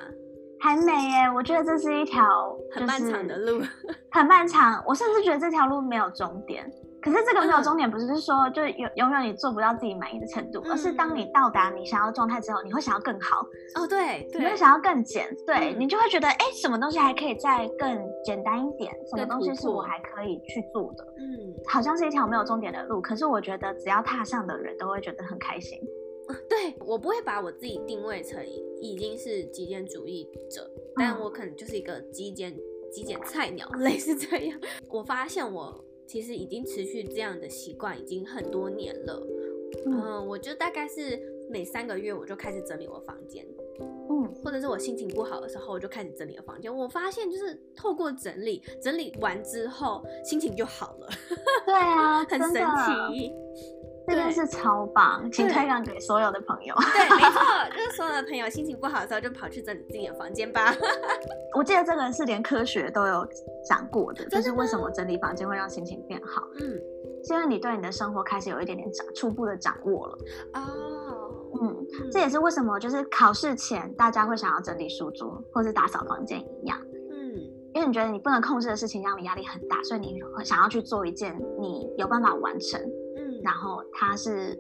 [0.61, 3.61] 还没耶，我觉得这是一条很漫长的路，
[4.11, 4.83] 很漫长。
[4.87, 6.65] 我甚至觉得这条路没有终点。
[7.05, 13.47] 可是这个没有终点，不是说就永永远你做不到自己满意的程度，而是当你到达你想要的状态之后，你会想要更好。
[13.75, 18.91] 哦，对，你会想要更简，对，你就会觉得，哎，什么东西还可以再更简单一点？
[19.11, 21.05] 什么东西是我还可以去做的？
[21.19, 25.79] 嗯，好像是一条没有终点的路，可是我觉得只要踏上的人都会觉得很开心。
[26.49, 28.43] 对，我不会把我自己定位成
[28.81, 32.57] 已经是极简主义者，但我可能就是一个极简
[32.91, 34.59] 极简菜鸟， 类似这样。
[34.89, 35.84] 我发现我。
[36.07, 39.27] 其实已经持续这样的习惯已经很多年了，
[39.87, 43.47] 嗯，嗯，我就大概是每三个月我就开始整理我房间，
[44.09, 46.75] 嗯，或者是我心情不好的时候我就开始整理我房间。
[46.75, 51.09] 我发现就是透过整理，整理完之后心情就好了。
[51.67, 53.33] 对啊， 很神奇。
[54.07, 56.75] 这件事超棒，请推广给所有的朋友。
[56.93, 57.41] 对，没错，
[57.75, 60.75] 就是所有的朋友心情不好的时候，就跑去整理自己的房间吧。
[61.57, 63.27] 我记得这个是连科学都有
[63.67, 66.47] 讲过的，就是为什么整理房间会让心情变好。
[66.61, 66.61] 嗯，
[67.25, 70.19] 是因为你对你的生活开始有一点点掌初步的掌握了。
[70.55, 70.61] 哦，
[71.63, 76.79] 嗯，嗯，这也是为什么就是考试前大家会想要整理书桌或是打扫房间一样。
[77.11, 77.33] 嗯，
[77.73, 82.79] 因为你觉得你不能控制的事情让你压力很大，所以你会想要去做一件你有办法完成。
[83.45, 84.59] 然后它是，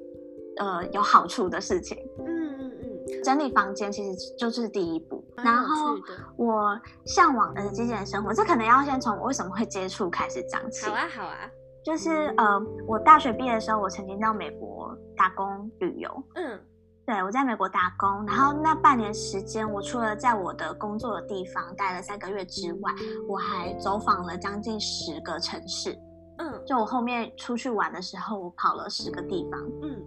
[0.59, 1.97] 呃，有好处的事情。
[2.19, 5.25] 嗯嗯嗯，整理房间其实就是第一步。
[5.39, 5.97] 然后
[6.37, 10.87] 我向往的极简生活，这可能要先从我为什么会接触开始讲起。
[10.87, 11.51] 好啊，好啊。
[11.83, 16.25] 就是呃，我大学毕业的时候，我曾经到美国打工旅游。
[16.35, 16.61] 嗯。
[17.07, 22.91] 对，我在美国打工，然后那半年时间，我除了在我的工作的地方待了三个月之外，
[23.29, 25.95] 我还走访了将近十个城市。
[26.39, 29.61] 嗯，就我后面出去玩的时候，我跑了十个地方。
[29.83, 30.03] 嗯，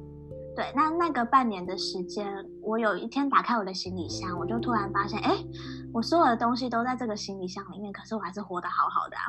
[0.56, 2.28] 对，那那个半年的时间，
[2.62, 5.38] 我有一天打开我的行李箱，我就突然发现，哎，
[5.94, 9.24] 我所有的东西都在这个行李箱里面，可是我还是活得好好的啊。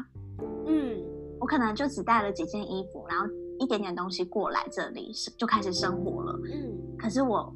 [0.67, 1.01] 嗯，
[1.41, 3.27] 我可能就只带了几件衣服，然后
[3.59, 6.41] 一点点东西过来这里，就开始生活了。
[6.53, 6.77] 嗯。
[6.99, 7.55] 可是我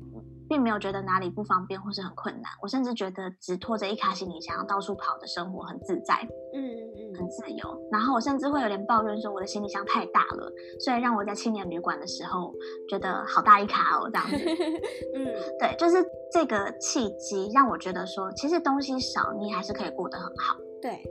[0.53, 7.89] 并没有觉得哪里不方便或是很困难，我甚至觉得只拖着一卡行李箱到处跑的生活很自在，嗯嗯嗯，很自由。
[7.91, 12.53] 然后我甚至会有点抱怨说我的行李箱太大了，所以让我在青年旅馆的时候
[12.87, 14.37] 觉得好大一卡哦，这样子。
[15.17, 15.25] 嗯，
[15.59, 20.59] 对，就是这个契机让我觉得说，其实东西少你还是可以过得很好。
[20.83, 21.03] 对，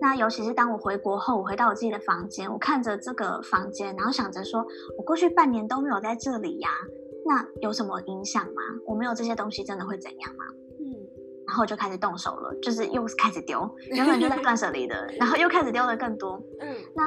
[0.00, 4.64] 那尤其是当我回国后，我回到我自己的房间，我看着这个房间，然后想着说
[4.96, 6.70] 我过去半年都没有在这里呀。
[7.26, 8.62] 那有什么影响吗？
[8.86, 10.44] 我没有这些东西，真的会怎样吗？
[10.78, 10.86] 嗯，
[11.46, 16.40] 然后就开始动手了，就是又开始丢， 原本就在断舍离的，然后又开始丢的更多。
[16.60, 17.02] 嗯，那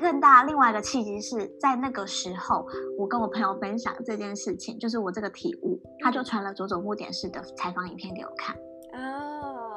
[0.00, 2.66] 更大另外一个契机是在那个时候，
[2.98, 8.56] 我跟我朋友分享这件事情，就是我这个体悟，他就传了佐佐木点式的采访影片给我看。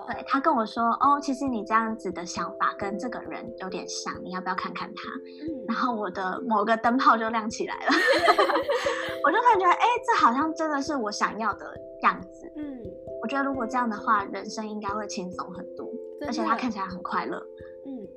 [0.07, 5.03] 对，他跟我说，哦，其实你这样子的想法跟这个人有点像，你要不要看看他？
[5.43, 7.91] 嗯，然后我的某个灯泡就亮起来了，
[9.25, 11.65] 我就突然觉得，哎，这好像真的是我想要的
[12.03, 12.49] 样子。
[12.55, 12.79] 嗯，
[13.21, 15.89] 我觉得如果这样的话，人生应该会轻松很多，
[16.25, 17.37] 而且他看起来很快乐。
[17.85, 18.07] 嗯，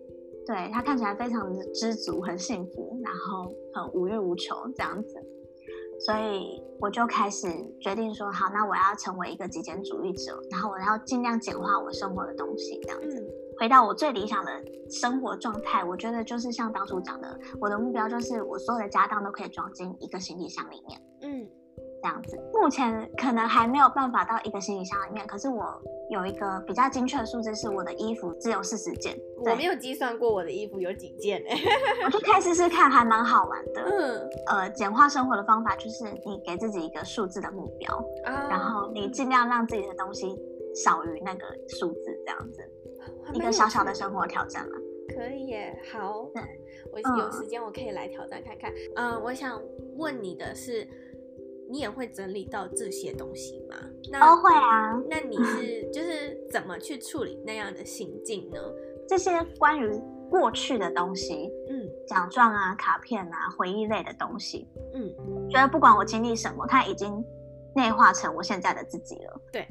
[0.46, 5.14] 对，他看起来非常的知足，很幸福，然后很无欲无求这样子。
[6.00, 7.46] 所以我就开始
[7.80, 13.22] 决定说，好，那我要成为一个极简主义者，然后我要尽量简化我生活的东西，这样子，
[13.58, 14.50] 回到我最理想的
[14.88, 15.84] 生活状态。
[15.84, 21.00] 我觉得就是像当初讲的，我的目标就是我所有的家当都可以装进一个行李箱里面。
[21.22, 21.48] 嗯。
[22.02, 25.26] 这样子，目前可能还没有办法到一个行李箱里面。
[25.26, 25.64] 可是我
[26.08, 29.18] 有一个比较精确的数字，是我的衣服只有四十件。
[29.38, 31.56] 我没有计算过我的衣服有几件哎，
[32.04, 33.82] 我就开试试看，还蛮好玩的。
[33.82, 40.38] 嗯，呃，简化生活的方法就是你给自己一个数字的目标，哦、然后你尽量让自己的东西
[40.74, 42.62] 少于那个数字，这样子，
[43.34, 44.76] 一个小小的生活挑战嘛。
[45.14, 46.42] 可以耶，好，对
[46.92, 48.72] 我有时间我可以来挑战看看。
[48.96, 49.60] 嗯、呃，我想
[49.96, 50.88] 问你的是。
[51.70, 53.76] 你也会整理到这些东西吗？
[54.10, 55.00] 那都会啊。
[55.08, 58.58] 那你是就是怎么去处理那样的心境呢？
[59.08, 59.88] 这些关于
[60.28, 67.24] 过去的东西，嗯，奖状啊、卡片啊、回忆类的东西，嗯，觉得不管我经历什么，它已经
[67.74, 69.40] 内化成我现在的自己了。
[69.52, 69.66] 对，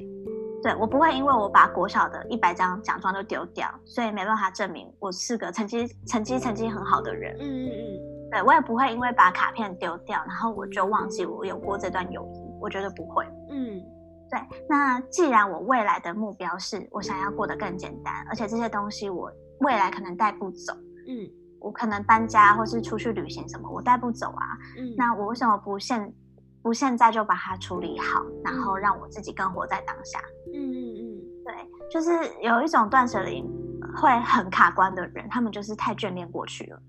[0.64, 7.36] 对，我不会因为我把国小的一百张奖状都丢掉，所以没办法证明我是个成绩成绩成绩很好的人。
[7.40, 8.09] 嗯嗯嗯。
[8.32, 12.50] 对，我也不会因为把卡片丢掉，然后我就忘记我有过这段友谊。
[12.62, 13.26] 我觉得不会。
[13.50, 13.82] 嗯，
[14.30, 14.40] 对。
[14.68, 20.74] 那既然我未来的目标是我想要过得更简单，而且这些东西我未来可能带不走。
[21.08, 21.28] 嗯，
[21.60, 24.46] 我可能搬家或是出去旅行什么，我带不走啊。
[24.78, 26.14] 嗯，那我为什么不现
[26.62, 30.20] 不现在就把它处理好，然后让我自己更活在当下？
[30.54, 31.56] 嗯嗯嗯，对，
[31.90, 32.12] 就是
[32.42, 33.42] 有一种断舍离
[33.96, 36.80] 会很卡关的人，他们就是太眷恋过去了。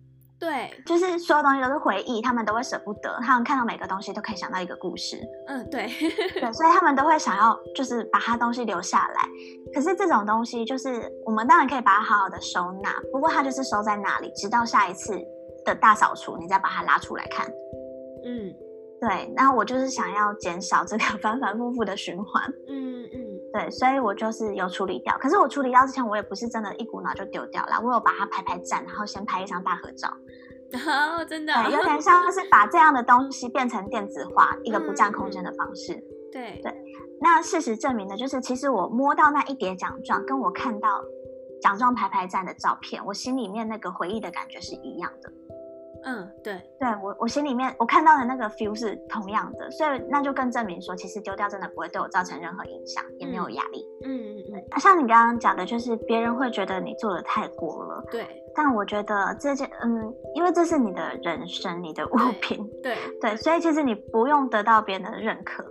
[0.41, 5.21] 对，就是所有东西都是回忆，他们都会舍不得，他们看到每个东西都可以想到一个故事。
[5.47, 5.87] 嗯，对，
[6.33, 9.29] 对， 所以他们都会想要，就是把它东西留下来。
[9.75, 15.13] 可是这种东西，就是我们当然可以把它好好的收纳，不过它就是收在那里，直到下一次
[15.67, 17.47] 的大扫除，你再把它拉出来看。
[18.25, 18.51] 嗯，
[18.99, 22.43] 对，那我就是想要减少这个 反反复复的循环。
[22.67, 23.30] 嗯嗯。
[23.53, 25.17] 对，所以我就是有处理掉。
[25.19, 27.81] 可是我处理掉之前，我也不是真的一股脑就丢掉了。
[27.83, 30.09] 我有把它排排站，然后先拍一张大合照。
[30.87, 35.95] 哦，真的，对，有点像是把这样的东西变成电子化，一个不占空间的方式。
[35.95, 36.73] 嗯、对对。
[37.21, 41.03] 那事实证明的就是，其实我摸到那一叠奖状，跟我看到
[41.61, 45.33] 奖状排排站的照片，我心里面那个回忆的感觉是一样的。
[46.05, 53.87] 嗯，对，对我我心里面我看到的那个 feel 是同样的，所以那就更证明说，其实丢掉真的不会对我造成任何影响，也没有压力。
[54.05, 54.81] 嗯嗯嗯。
[54.81, 58.05] 像你刚刚讲的，就是别人会觉得你做的太过了。
[58.11, 58.27] 对。
[58.55, 62.69] 但我觉得这件，嗯，因为这是你的人生，你的物品。
[62.83, 62.97] 对。
[63.21, 65.65] 对，所以其实你不用得到别人的认可。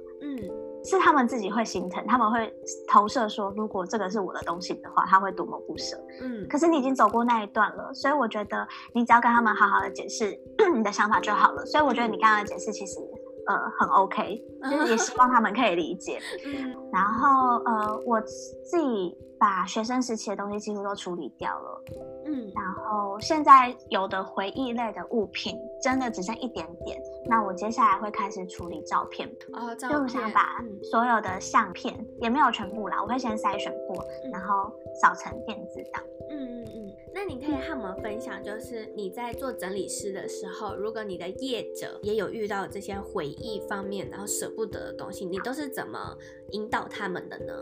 [0.80, 0.86] 嗯。
[0.86, 2.52] 是他们自己会心疼，他们会
[2.88, 5.98] 投射说，如果这个是我的东西的话，他会多么不舍。
[6.22, 10.38] 嗯，可是你已经走过那一段了，所以我觉得你只要跟他们好好的解释
[10.74, 11.66] 你的想法就好了。
[11.66, 13.00] 所以我觉得你刚刚的解释其实
[13.48, 16.20] 呃很 OK，就是也希望他们可以理解。
[16.45, 21.84] 嗯，然后呃我自己把学生时期的东西几乎都处理掉了。
[22.26, 29.28] 嗯，然后现在有的回忆类的物品真的只剩一点点，那我接下来会开始处理照片。
[29.53, 29.97] 哦，照片。
[29.97, 36.03] 就我想把所有的相片，嗯、也没有全部啦，我会先筛选过，嗯、然后扫成电子档。
[36.32, 36.93] 嗯嗯嗯。
[37.12, 46.16] 那你可以和我们分享，就是你在做整理师的时候，如果你的业者也有遇到这些回忆方面，然后舍不得的东西，你都是怎么
[46.52, 47.54] 引导他们的呢？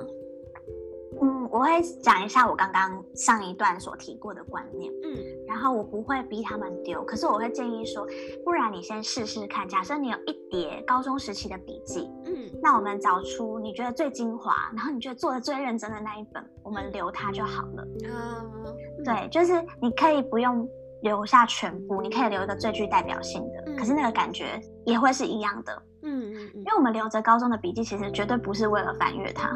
[1.19, 5.17] 嗯，我会讲一下我刚刚上一段所提过的观念，嗯，
[5.47, 8.05] 然后我不会逼他们丢，可是我会建议说，
[8.43, 9.67] 不然你先试试看。
[9.67, 17.87] 假设你有一叠高中时期的笔记，嗯，那我们找出你觉得最精华，然后你觉得做的最认真的那一本，我们留它就好了。
[18.03, 20.69] 嗯，对，就是你可以不用
[21.01, 25.83] 留下全部，你可以留一个最具代表性的，嗯，可是那个感觉也会是一样的。
[26.03, 26.16] 嗯
[26.53, 29.55] 因为我们留着高中的笔记，其实绝对不是为了翻阅它。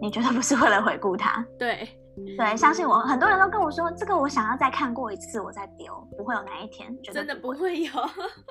[0.00, 1.42] 你绝对不是为了回顾它？
[1.58, 1.88] 对，
[2.36, 7.90] 对，相信我，很多人都跟我说，这个我想要再看过一次，我再丢，不会有哪一天，真的不会有，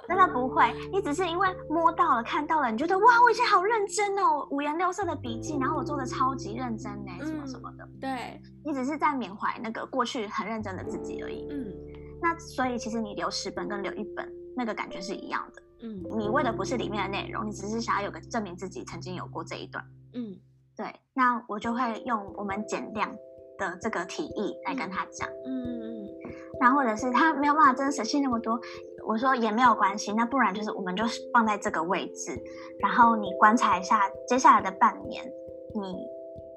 [0.07, 0.73] 真的不会。
[0.91, 7.87] 你只是因为摸到了、看到了，你觉得哇，我以前好认真哦，五颜六色的笔记，然后我做的超级认真呢，什么什么的。
[8.01, 11.47] 对，你只是在缅怀那个过去很认真的自己而已。
[11.51, 11.71] 嗯，
[12.19, 14.27] 那所以其实你留十本跟留一本，
[14.57, 15.61] 那个感觉是一样的。
[15.85, 19.85] 嗯，你为的不是里面的内容，你只是想要有个证明自己曾经有过这一段。
[20.15, 20.35] 嗯。
[20.77, 23.09] 对，那我就会用我们减量
[23.57, 26.07] 的这个提议来跟他讲，嗯嗯，
[26.59, 28.59] 然后或者是他没有办法真的舍弃那么多，
[29.07, 32.37] 我说也没有关系，那不然就是我们就放在这个位置，
[32.81, 35.23] 然后你观察一下接下来的半年，
[35.73, 35.95] 你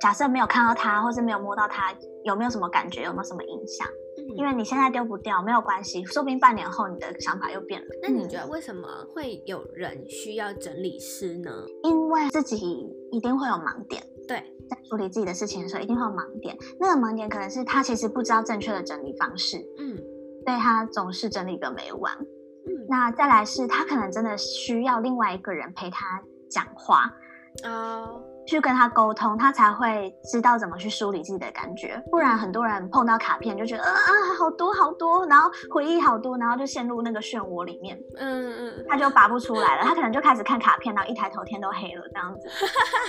[0.01, 3.87] 假设没有看到他，或是没有摸到他，有没有什么感觉，有没有什么影响？
[4.19, 7.87] 嗯，因为你现在丢不掉，没有关系，说不定半年后你的想法又变了。
[8.03, 11.51] 那你觉得为什么会有人需要整理师呢？
[11.85, 14.03] 因为自己一定会有盲点。
[14.27, 14.37] 对，
[14.69, 16.57] 在处理自己的事情的时候，一定会有盲点。
[16.79, 19.97] 那个盲点可能是他其实不知道正确的整理方式，嗯，
[20.45, 22.13] 所以他总是整理个没完。
[22.15, 27.11] 嗯，那再来是他可能真的需要另外一个人陪他讲话，
[27.65, 28.23] 哦。
[28.49, 32.03] 去跟他沟通，他才会知道怎么去梳理自己的感觉。
[32.11, 38.01] 不然，很多人碰到卡片就觉得，啊啊，好多好多，然后回忆好多，然后就陷入那个漩涡里面。
[38.17, 39.85] 嗯嗯，他就拔不出来了。
[39.85, 42.49] 他可能就开始看卡片，然后一抬头天都黑了这样子。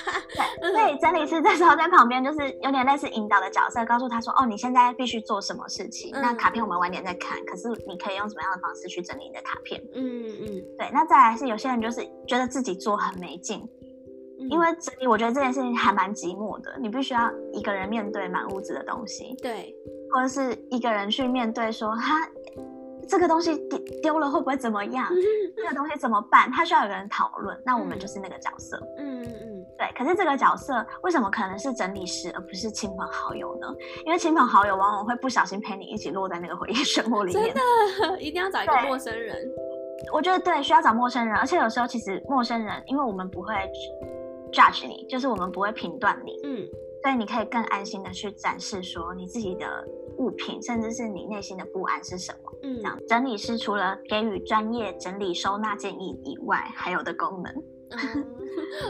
[0.59, 6.11] 对，所以整理师这时候在旁边就是有点类似引导的角色，告诉他说，哦，你现在必须做什么事情。
[6.11, 9.81] 那卡片我们晚点再看，可是你可以用什么样的方式去整理你的卡片？
[9.95, 10.89] 嗯嗯，对。
[10.91, 13.65] 那再来是有些人就是觉得自己做很没劲。
[14.49, 16.75] 因为整理，我觉得这件事情还蛮寂寞的。
[16.79, 19.75] 你必须要一个人面对满屋子的东西，对，
[20.11, 22.15] 或者是一个人去面对说，他
[23.07, 25.07] 这个东西丢丢了会不会怎么样？
[25.57, 26.49] 这个东西怎么办？
[26.51, 27.59] 他需要有个人讨论。
[27.65, 29.91] 那我们就是那个角色，嗯嗯嗯，对。
[29.97, 33.67] 可是这个角色为什么可能是整理师，而不是亲朋好友呢？
[34.05, 37.53] 因为亲朋好友往往会不小心陪你一起落在那个回忆漩涡里面。
[37.53, 39.35] 真的，一定要找一个陌生人。
[40.13, 43.53] 我觉得对，需要找陌生人，而且有时候其实陌生人，因为我们不会。
[44.51, 46.67] Judge 你，就是我们不会评断你，嗯，
[47.01, 49.87] 所以你可以更安心的去展示说你自己的
[50.17, 52.99] 物品，甚至是你内心的不安是什么，嗯，这样。
[53.07, 58.25] 整理师除了给予专业整理收纳建议以外，还有的功能， 嗯，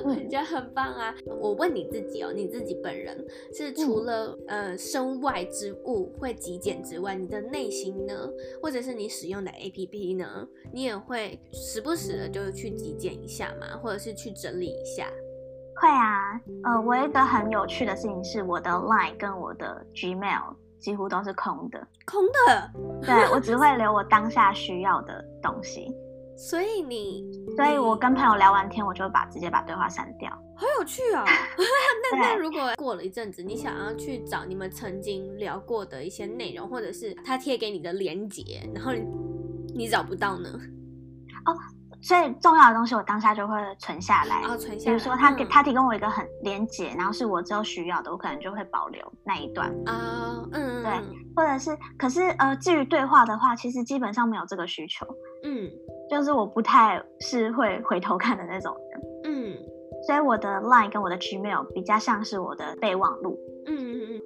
[0.03, 1.15] 我觉得很棒啊。
[1.39, 3.15] 我问你自己哦，你自己本人
[3.53, 8.29] 是除了、嗯、呃身外之物会极简之外，你的内心呢，
[8.61, 15.11] 或者是你使用的 APP 呢，你也会时不时的就去极简一下嘛，或者是去整理一下？
[15.79, 22.71] 会啊，呃，我一个很有趣的事情是，我的 Line 跟我的 Gmail 几乎都是空的，空的。
[23.01, 25.89] 对，我只会留我当下需要的东西。
[26.35, 27.25] 所以你，
[27.55, 30.29] 所以我跟朋友聊完天，我就会把直接把对话删掉。
[30.55, 31.23] 好有趣 啊！
[32.11, 39.05] 那那如果过了一阵子，你想要去找你们曾经聊过的一些内容，或者是他贴给你的连结，然后你
[39.75, 40.49] 你找不到呢？
[41.45, 41.55] 哦。
[42.01, 44.41] 所以重要的东西，我当下就会存下来。
[44.43, 44.85] 哦，存下来。
[44.85, 49.69] 比如说，他给、嗯、他提供我一个很连接，然后是我之后需要的，我可能就会保留那一段。
[49.85, 50.93] 啊，嗯，对。
[51.35, 55.05] 或者是，可是呃，至于对话的话，其实基本上没有这个需求。
[55.43, 55.69] 嗯，
[56.09, 59.01] 就是我不太是会回头看的那种人。
[59.25, 59.57] 嗯，
[60.05, 63.37] 所以我的 Line 跟我的 Gmail 比较像是我的备忘录。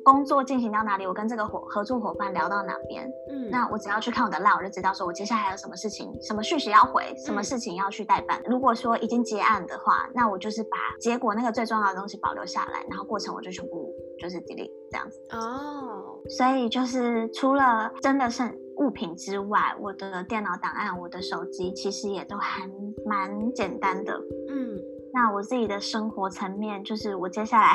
[0.04, 8.40] 工作进行到哪里，我跟这个伙合作伙伴聊到哪边，嗯，那我只要去看我的 line，我就知道说我接下来还有什么事情，什么讯息要回，什么事情要去代办。
[8.46, 15.20] 嗯、如果说已经结案的话，那我就是把结果那个最重要的东西保留下来，然后过程我就全部就是 delete 这样子。
[15.32, 18.44] 哦，所以就是除了真的是
[18.78, 22.70] 物品之外，我的电脑档案、我的手机其实也都还
[23.06, 24.14] 蛮简单的。
[24.50, 24.78] 嗯，
[25.14, 27.74] 那我自己的生活层面，就是我接下来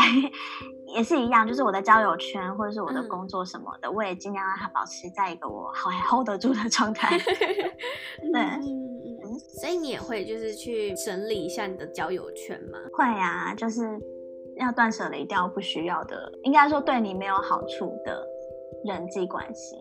[0.95, 7.19] 也是一样，就是我的交友圈或者是我的工作什么的，嗯、我也尽量让它保持在一个我还 hold 得住的状态。
[8.33, 8.43] 对。
[8.43, 8.89] 嗯
[9.61, 12.79] 所以你也会就是去整理一下你的交友圈吗？
[12.95, 13.83] 会啊，就是
[14.57, 18.27] 要断舍离掉不需要的，应该说对你没有好处的
[18.87, 19.77] 人际关系。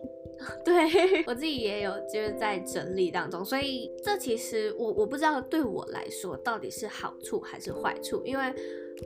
[0.64, 8.54] 对， 我自己也有就是在整理当中，所以这其实我我不知道对我来说到底是好处还是坏处，因为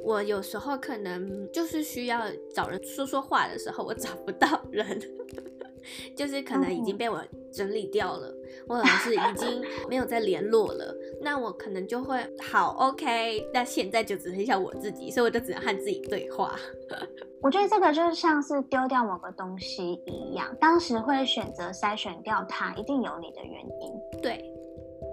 [0.02, 2.24] 我有时候可能就是需要
[2.54, 5.00] 找人说说话的时候，我找不到人。
[6.14, 7.20] 就是可能已经被我
[7.52, 8.32] 整理掉了，
[8.68, 16.58] 或者是已经没有再联络了，那我可能就会好 OK，那现在就只剩下我自己，所以我就只能和自己对话。
[17.40, 24.20] 我觉得这个就像是丢掉某个东西一样，当时会选择筛选掉它，一定有你的原因。
[24.20, 24.51] 对。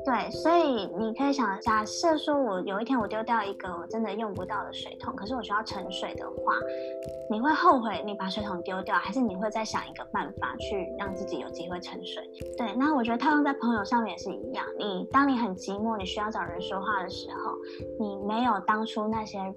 [0.10, 6.56] 对，所以你可以想，假设说我有一天我丢掉一个我真的用不到的水桶，可是我需要盛水的话，
[7.30, 12.28] 你会后悔你把水桶丢掉，还是你会再想一个办法去让自己有机会盛水？
[12.58, 17.56] 对，那我觉得套用在朋友上面也是一样，你当你很寂寞，你需要找人说话的时候，
[18.00, 19.54] 你没有当初那些人。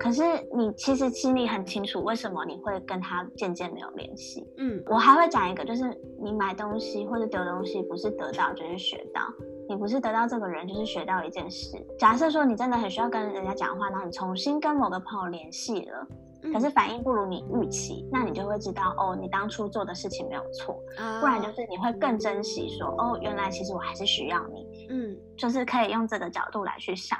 [0.00, 0.22] 可是
[0.56, 4.44] 你其实心里很清楚，为什么你会跟他渐渐没有联系？
[4.56, 5.84] 嗯，我还会讲一个，就是
[6.22, 9.20] 你买东西或者丢东西，不是得到就是学到。
[9.68, 11.76] 你不是得到这个人，就是学到一件事。
[11.98, 16.06] 假设说你真的很需要跟人家讲话，然后你重新跟某个朋友联系了，
[16.52, 20.74] 可是反应不如你预期，那你就会知道哦，你当初做的事情没有错。
[21.20, 24.88] 不然就是你会更珍惜说，哦，原来其实我还是需要你。
[24.88, 27.16] 嗯，就是可以用这个角度来去想。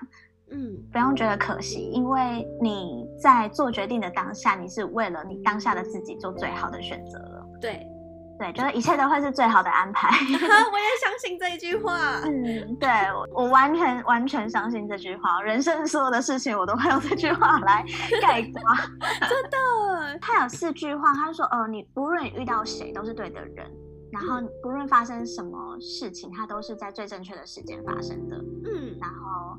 [0.52, 7.46] 嗯，不用觉得可惜，因为你在做决定的当下，你是为了你当下的自己做最好的选择了。
[7.60, 7.86] 对，
[8.38, 10.08] 对，就是一切都会是最好的安排。
[10.10, 12.20] 我也相信这一句话。
[12.24, 12.88] 嗯，对，
[13.32, 15.40] 我完全完全相信这句话。
[15.42, 17.84] 人生所有的事情，我都会用这句话来
[18.20, 18.60] 概括。
[19.28, 23.70] 真的，他有四句话，他说：“哦，你无论遇到谁都是对的人，
[24.10, 28.36] 然后不论发生什么事情，它都是在最正确的时间发生的。”
[28.66, 29.56] 嗯，然后。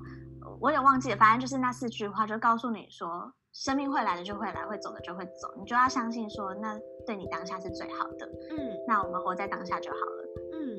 [0.59, 8.25] 我也忘记了，反正就是那四句话，就告诉你说，生命会来的就会来，会走的就会走，你就要相信说，那对你当下是最好的。
[8.51, 10.23] 嗯，那我们活在当下就好了。
[10.53, 10.77] 嗯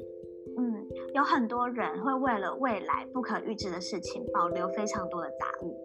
[0.59, 5.81] 嗯，有很多人会为了未来不可预知的事情保留非常多的杂物。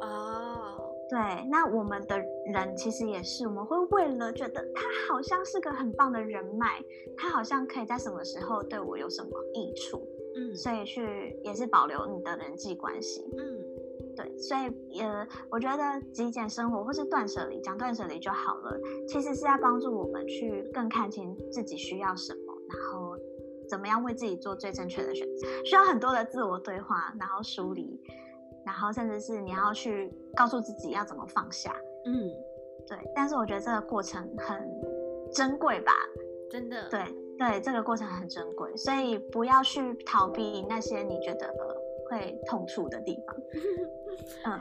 [0.00, 2.18] 哦，对，那我们的
[2.52, 6.82] 人其实也是，我们会为了觉得他好像是个很棒的人脉，
[7.16, 10.06] 他好像可以在什么时候对我有什么益处。
[10.34, 13.24] 嗯，所以去也是保留你的人际关系。
[13.36, 18.78] 嗯，对，所以呃，我觉得极简生活或是断舍离，讲断舍离就好了。
[19.06, 23.16] 其实是要帮助我们去更看清自己需要什么，然后
[23.68, 25.46] 怎么样为自己做最正确的选择。
[25.64, 28.00] 需要很多的自我对话，然后梳理，
[28.64, 31.74] 然后甚至是你要去告诉自己要怎么放下。
[32.06, 32.30] 嗯，
[32.86, 32.98] 对。
[33.14, 34.66] 但是我觉得这个过程很
[35.32, 35.92] 珍贵吧？
[36.50, 36.88] 真的。
[36.88, 37.00] 对。
[37.44, 41.52] 对，这个过程很珍贵，所以不要去逃避那些你觉得
[42.08, 43.36] 会痛处的地方。
[44.46, 44.52] 嗯，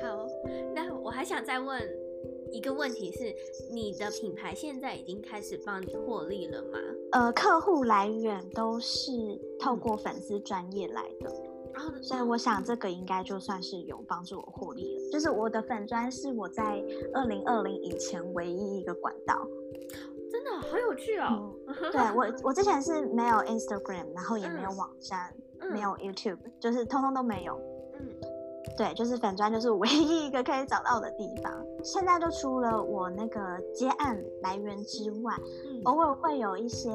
[0.00, 0.26] 好，
[0.74, 1.78] 那我还想再问
[2.50, 3.34] 一个问题是：
[3.70, 6.78] 你的品牌现在已经开始帮你获利了吗？
[7.12, 9.12] 呃，客户来源都是
[9.60, 11.30] 透过粉丝专业来的，
[11.74, 15.10] 嗯，所以我想这个应该就算是有帮助我获利了。
[15.12, 19.46] 就是我的粉砖是我在二零二零以前唯一一个管道。
[20.42, 21.52] 真的好有趣哦！
[21.68, 27.54] 嗯、 对我，我之前是没有 Instagram，然后也没有网站，嗯、没有 YouTube，就是通通都没有。
[27.94, 28.08] 嗯，
[28.76, 31.52] 对，就是粉砖就是唯一一个可以找到的地方。
[31.84, 33.40] 现在就除了我那个
[33.72, 35.34] 接案来源之外，
[35.66, 36.90] 嗯、偶尔会有一些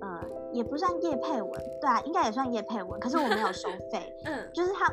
[0.00, 0.20] 呃，
[0.52, 4.14] 也不算叶配文，对啊，应该也算叶配文，可是我没有收费。
[4.24, 4.90] 嗯， 就是他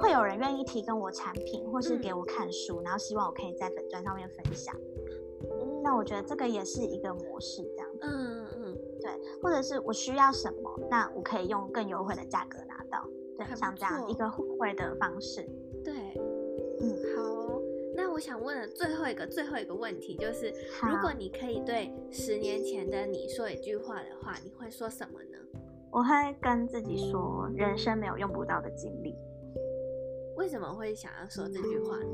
[0.00, 4.74] 会有人愿意提供我产品，或是给我看书，嗯、然后希望我可以在粉砖上面分享。
[5.82, 7.98] 那我觉得这个也是一个模式，这样子。
[8.02, 9.10] 嗯嗯嗯，对，
[9.42, 13.06] 或者是我需要什么，那我可以用更优惠的价格拿到。
[13.36, 15.42] 对，像这样一个互惠的方式。
[15.84, 15.94] 对，
[16.80, 17.60] 嗯，好。
[17.96, 20.52] 那我想问的最后一个最后一个问题就是，
[20.82, 25.38] 如果你可以对十年前的你说一句话的话，你会说什么呢？
[25.90, 26.08] 我会
[26.40, 29.16] 跟自己说，人生没有用不到的经历。
[30.36, 32.06] 为什么会想要说这句话呢？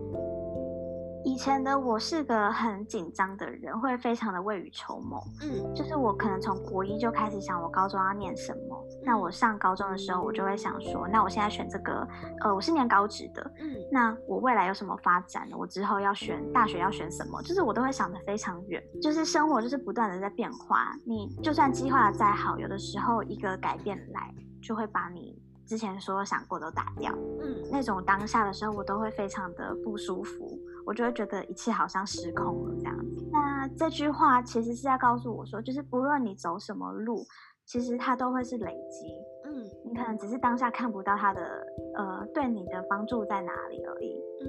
[1.26, 5.20] 以前的我是个很紧张的人，会非常的未雨绸缪。
[5.42, 8.86] 嗯，就是我可能从国一就开始想我高中要念什么。
[8.92, 12.06] 嗯、那我上高中的时候，我就会想说，那我现在选这个，
[12.44, 13.42] 呃，我是念高职的。
[13.58, 15.48] 嗯，那我未来有什么发展？
[15.58, 17.42] 我之后要选大学要选什么？
[17.42, 18.80] 就是我都会想得非常远。
[19.02, 27.12] 就是生活就是不断的在变化，你就算计划再好，有的时候一个改变来，就会把你之前所有想过都打掉。
[27.42, 30.56] 嗯，那种当下的时候，我都会非常的不舒服，
[30.86, 33.28] 我就会觉得一切好像失控了这样子。
[33.32, 37.24] 那这句话其实是在告诉我说，就是不论你走什么路，
[37.66, 39.06] 其实它都会是累积。
[39.44, 41.66] 嗯，你可能只是当下看不到它的
[41.96, 44.22] 呃对你的帮助在哪里而已。
[44.40, 44.46] 嗯，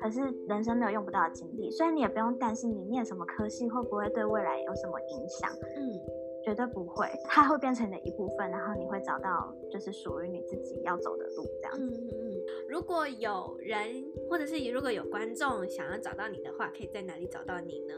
[0.00, 5.50] 可是人生没有用不到的经历，所以你也不用担心你念什么科系会不会对未来有什么影响。
[5.52, 6.00] 嗯。
[6.44, 11.98] 绝对不会，它会变成你的一部分，然后你会找到就是属于你自己要走的路，这样子。
[11.98, 12.35] 嗯嗯嗯。
[12.68, 17.94] 如果有人，或者是如果有观众想要找到你的话，可以在哪里找到你呢？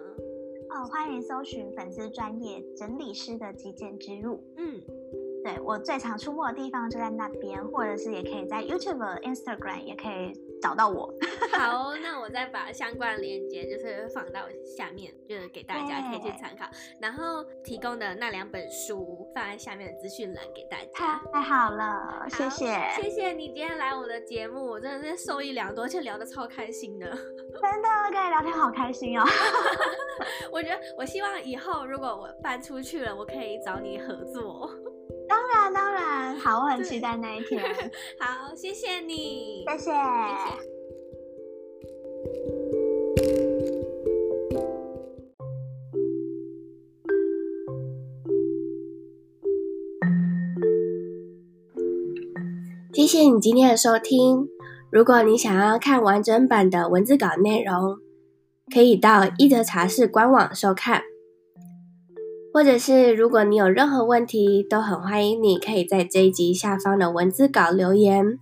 [0.70, 4.42] 哦，欢迎搜寻粉丝专业整理师的极简之路。
[4.57, 4.80] 嗯，
[5.42, 10.32] 对，我最常出没的地方就在那边，或者是也可以在 YouTube、Instagram 也可以。
[10.61, 11.12] 找到我，
[11.52, 14.42] 好，那我再把相关的链接就是放到
[14.76, 16.66] 下面，就是给大家可以去参考。
[17.00, 21.20] 然后提供的那两本书放在下面的资讯栏给大家。
[21.32, 27.06] 太好了，谢谢，谢谢你今天来我的节目，我真的是受益良多，而且聊得超开心的。
[27.61, 29.24] 真的跟你聊天好开心哦。
[30.52, 34.70] 我觉得，我希望以后如果我搬出去了，我可以找你合作。
[35.51, 37.62] 当然，当然，好，我很期待那一天。
[38.20, 39.84] 好，谢谢你，谢谢。
[39.84, 39.92] 谢谢。
[52.92, 54.49] 谢谢你今天的收听。
[54.90, 57.99] 如果你想要看完整版的文字稿内容，
[58.72, 61.03] 可以到一则茶室官网收看。
[62.59, 68.36] 或者是如果你有任何问题，都很欢迎你可以在这一集下方的文字稿留言。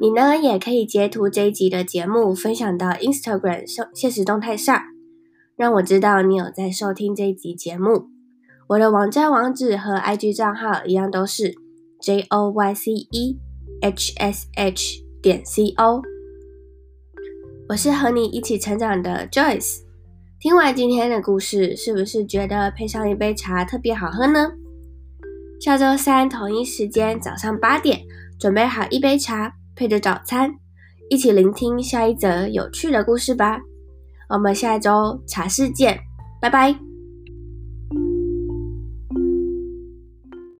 [0.00, 3.62] 你呢，也可以截图这一集的节目，分享到 Instagram
[3.94, 4.82] 现实动态上，
[5.56, 8.08] 让我知道你有在收听这一集节目。
[8.70, 11.54] 我的网站网址和 IG 账号一样，都是
[12.00, 13.38] J O Y C E
[13.82, 16.02] H S H 点 C O。
[17.68, 19.87] 我是和你一起成长的 Joyce。
[20.40, 24.48] 听完今天的故事，是不是觉得配上一杯茶特别好喝呢？
[25.60, 28.00] 下周三同一时间早上八点，
[28.38, 30.54] 准备好一杯茶，配着早餐，
[31.10, 33.58] 一起聆听下一则有趣的故事吧。
[34.28, 35.98] 我们下周茶室见，
[36.40, 36.87] 拜拜。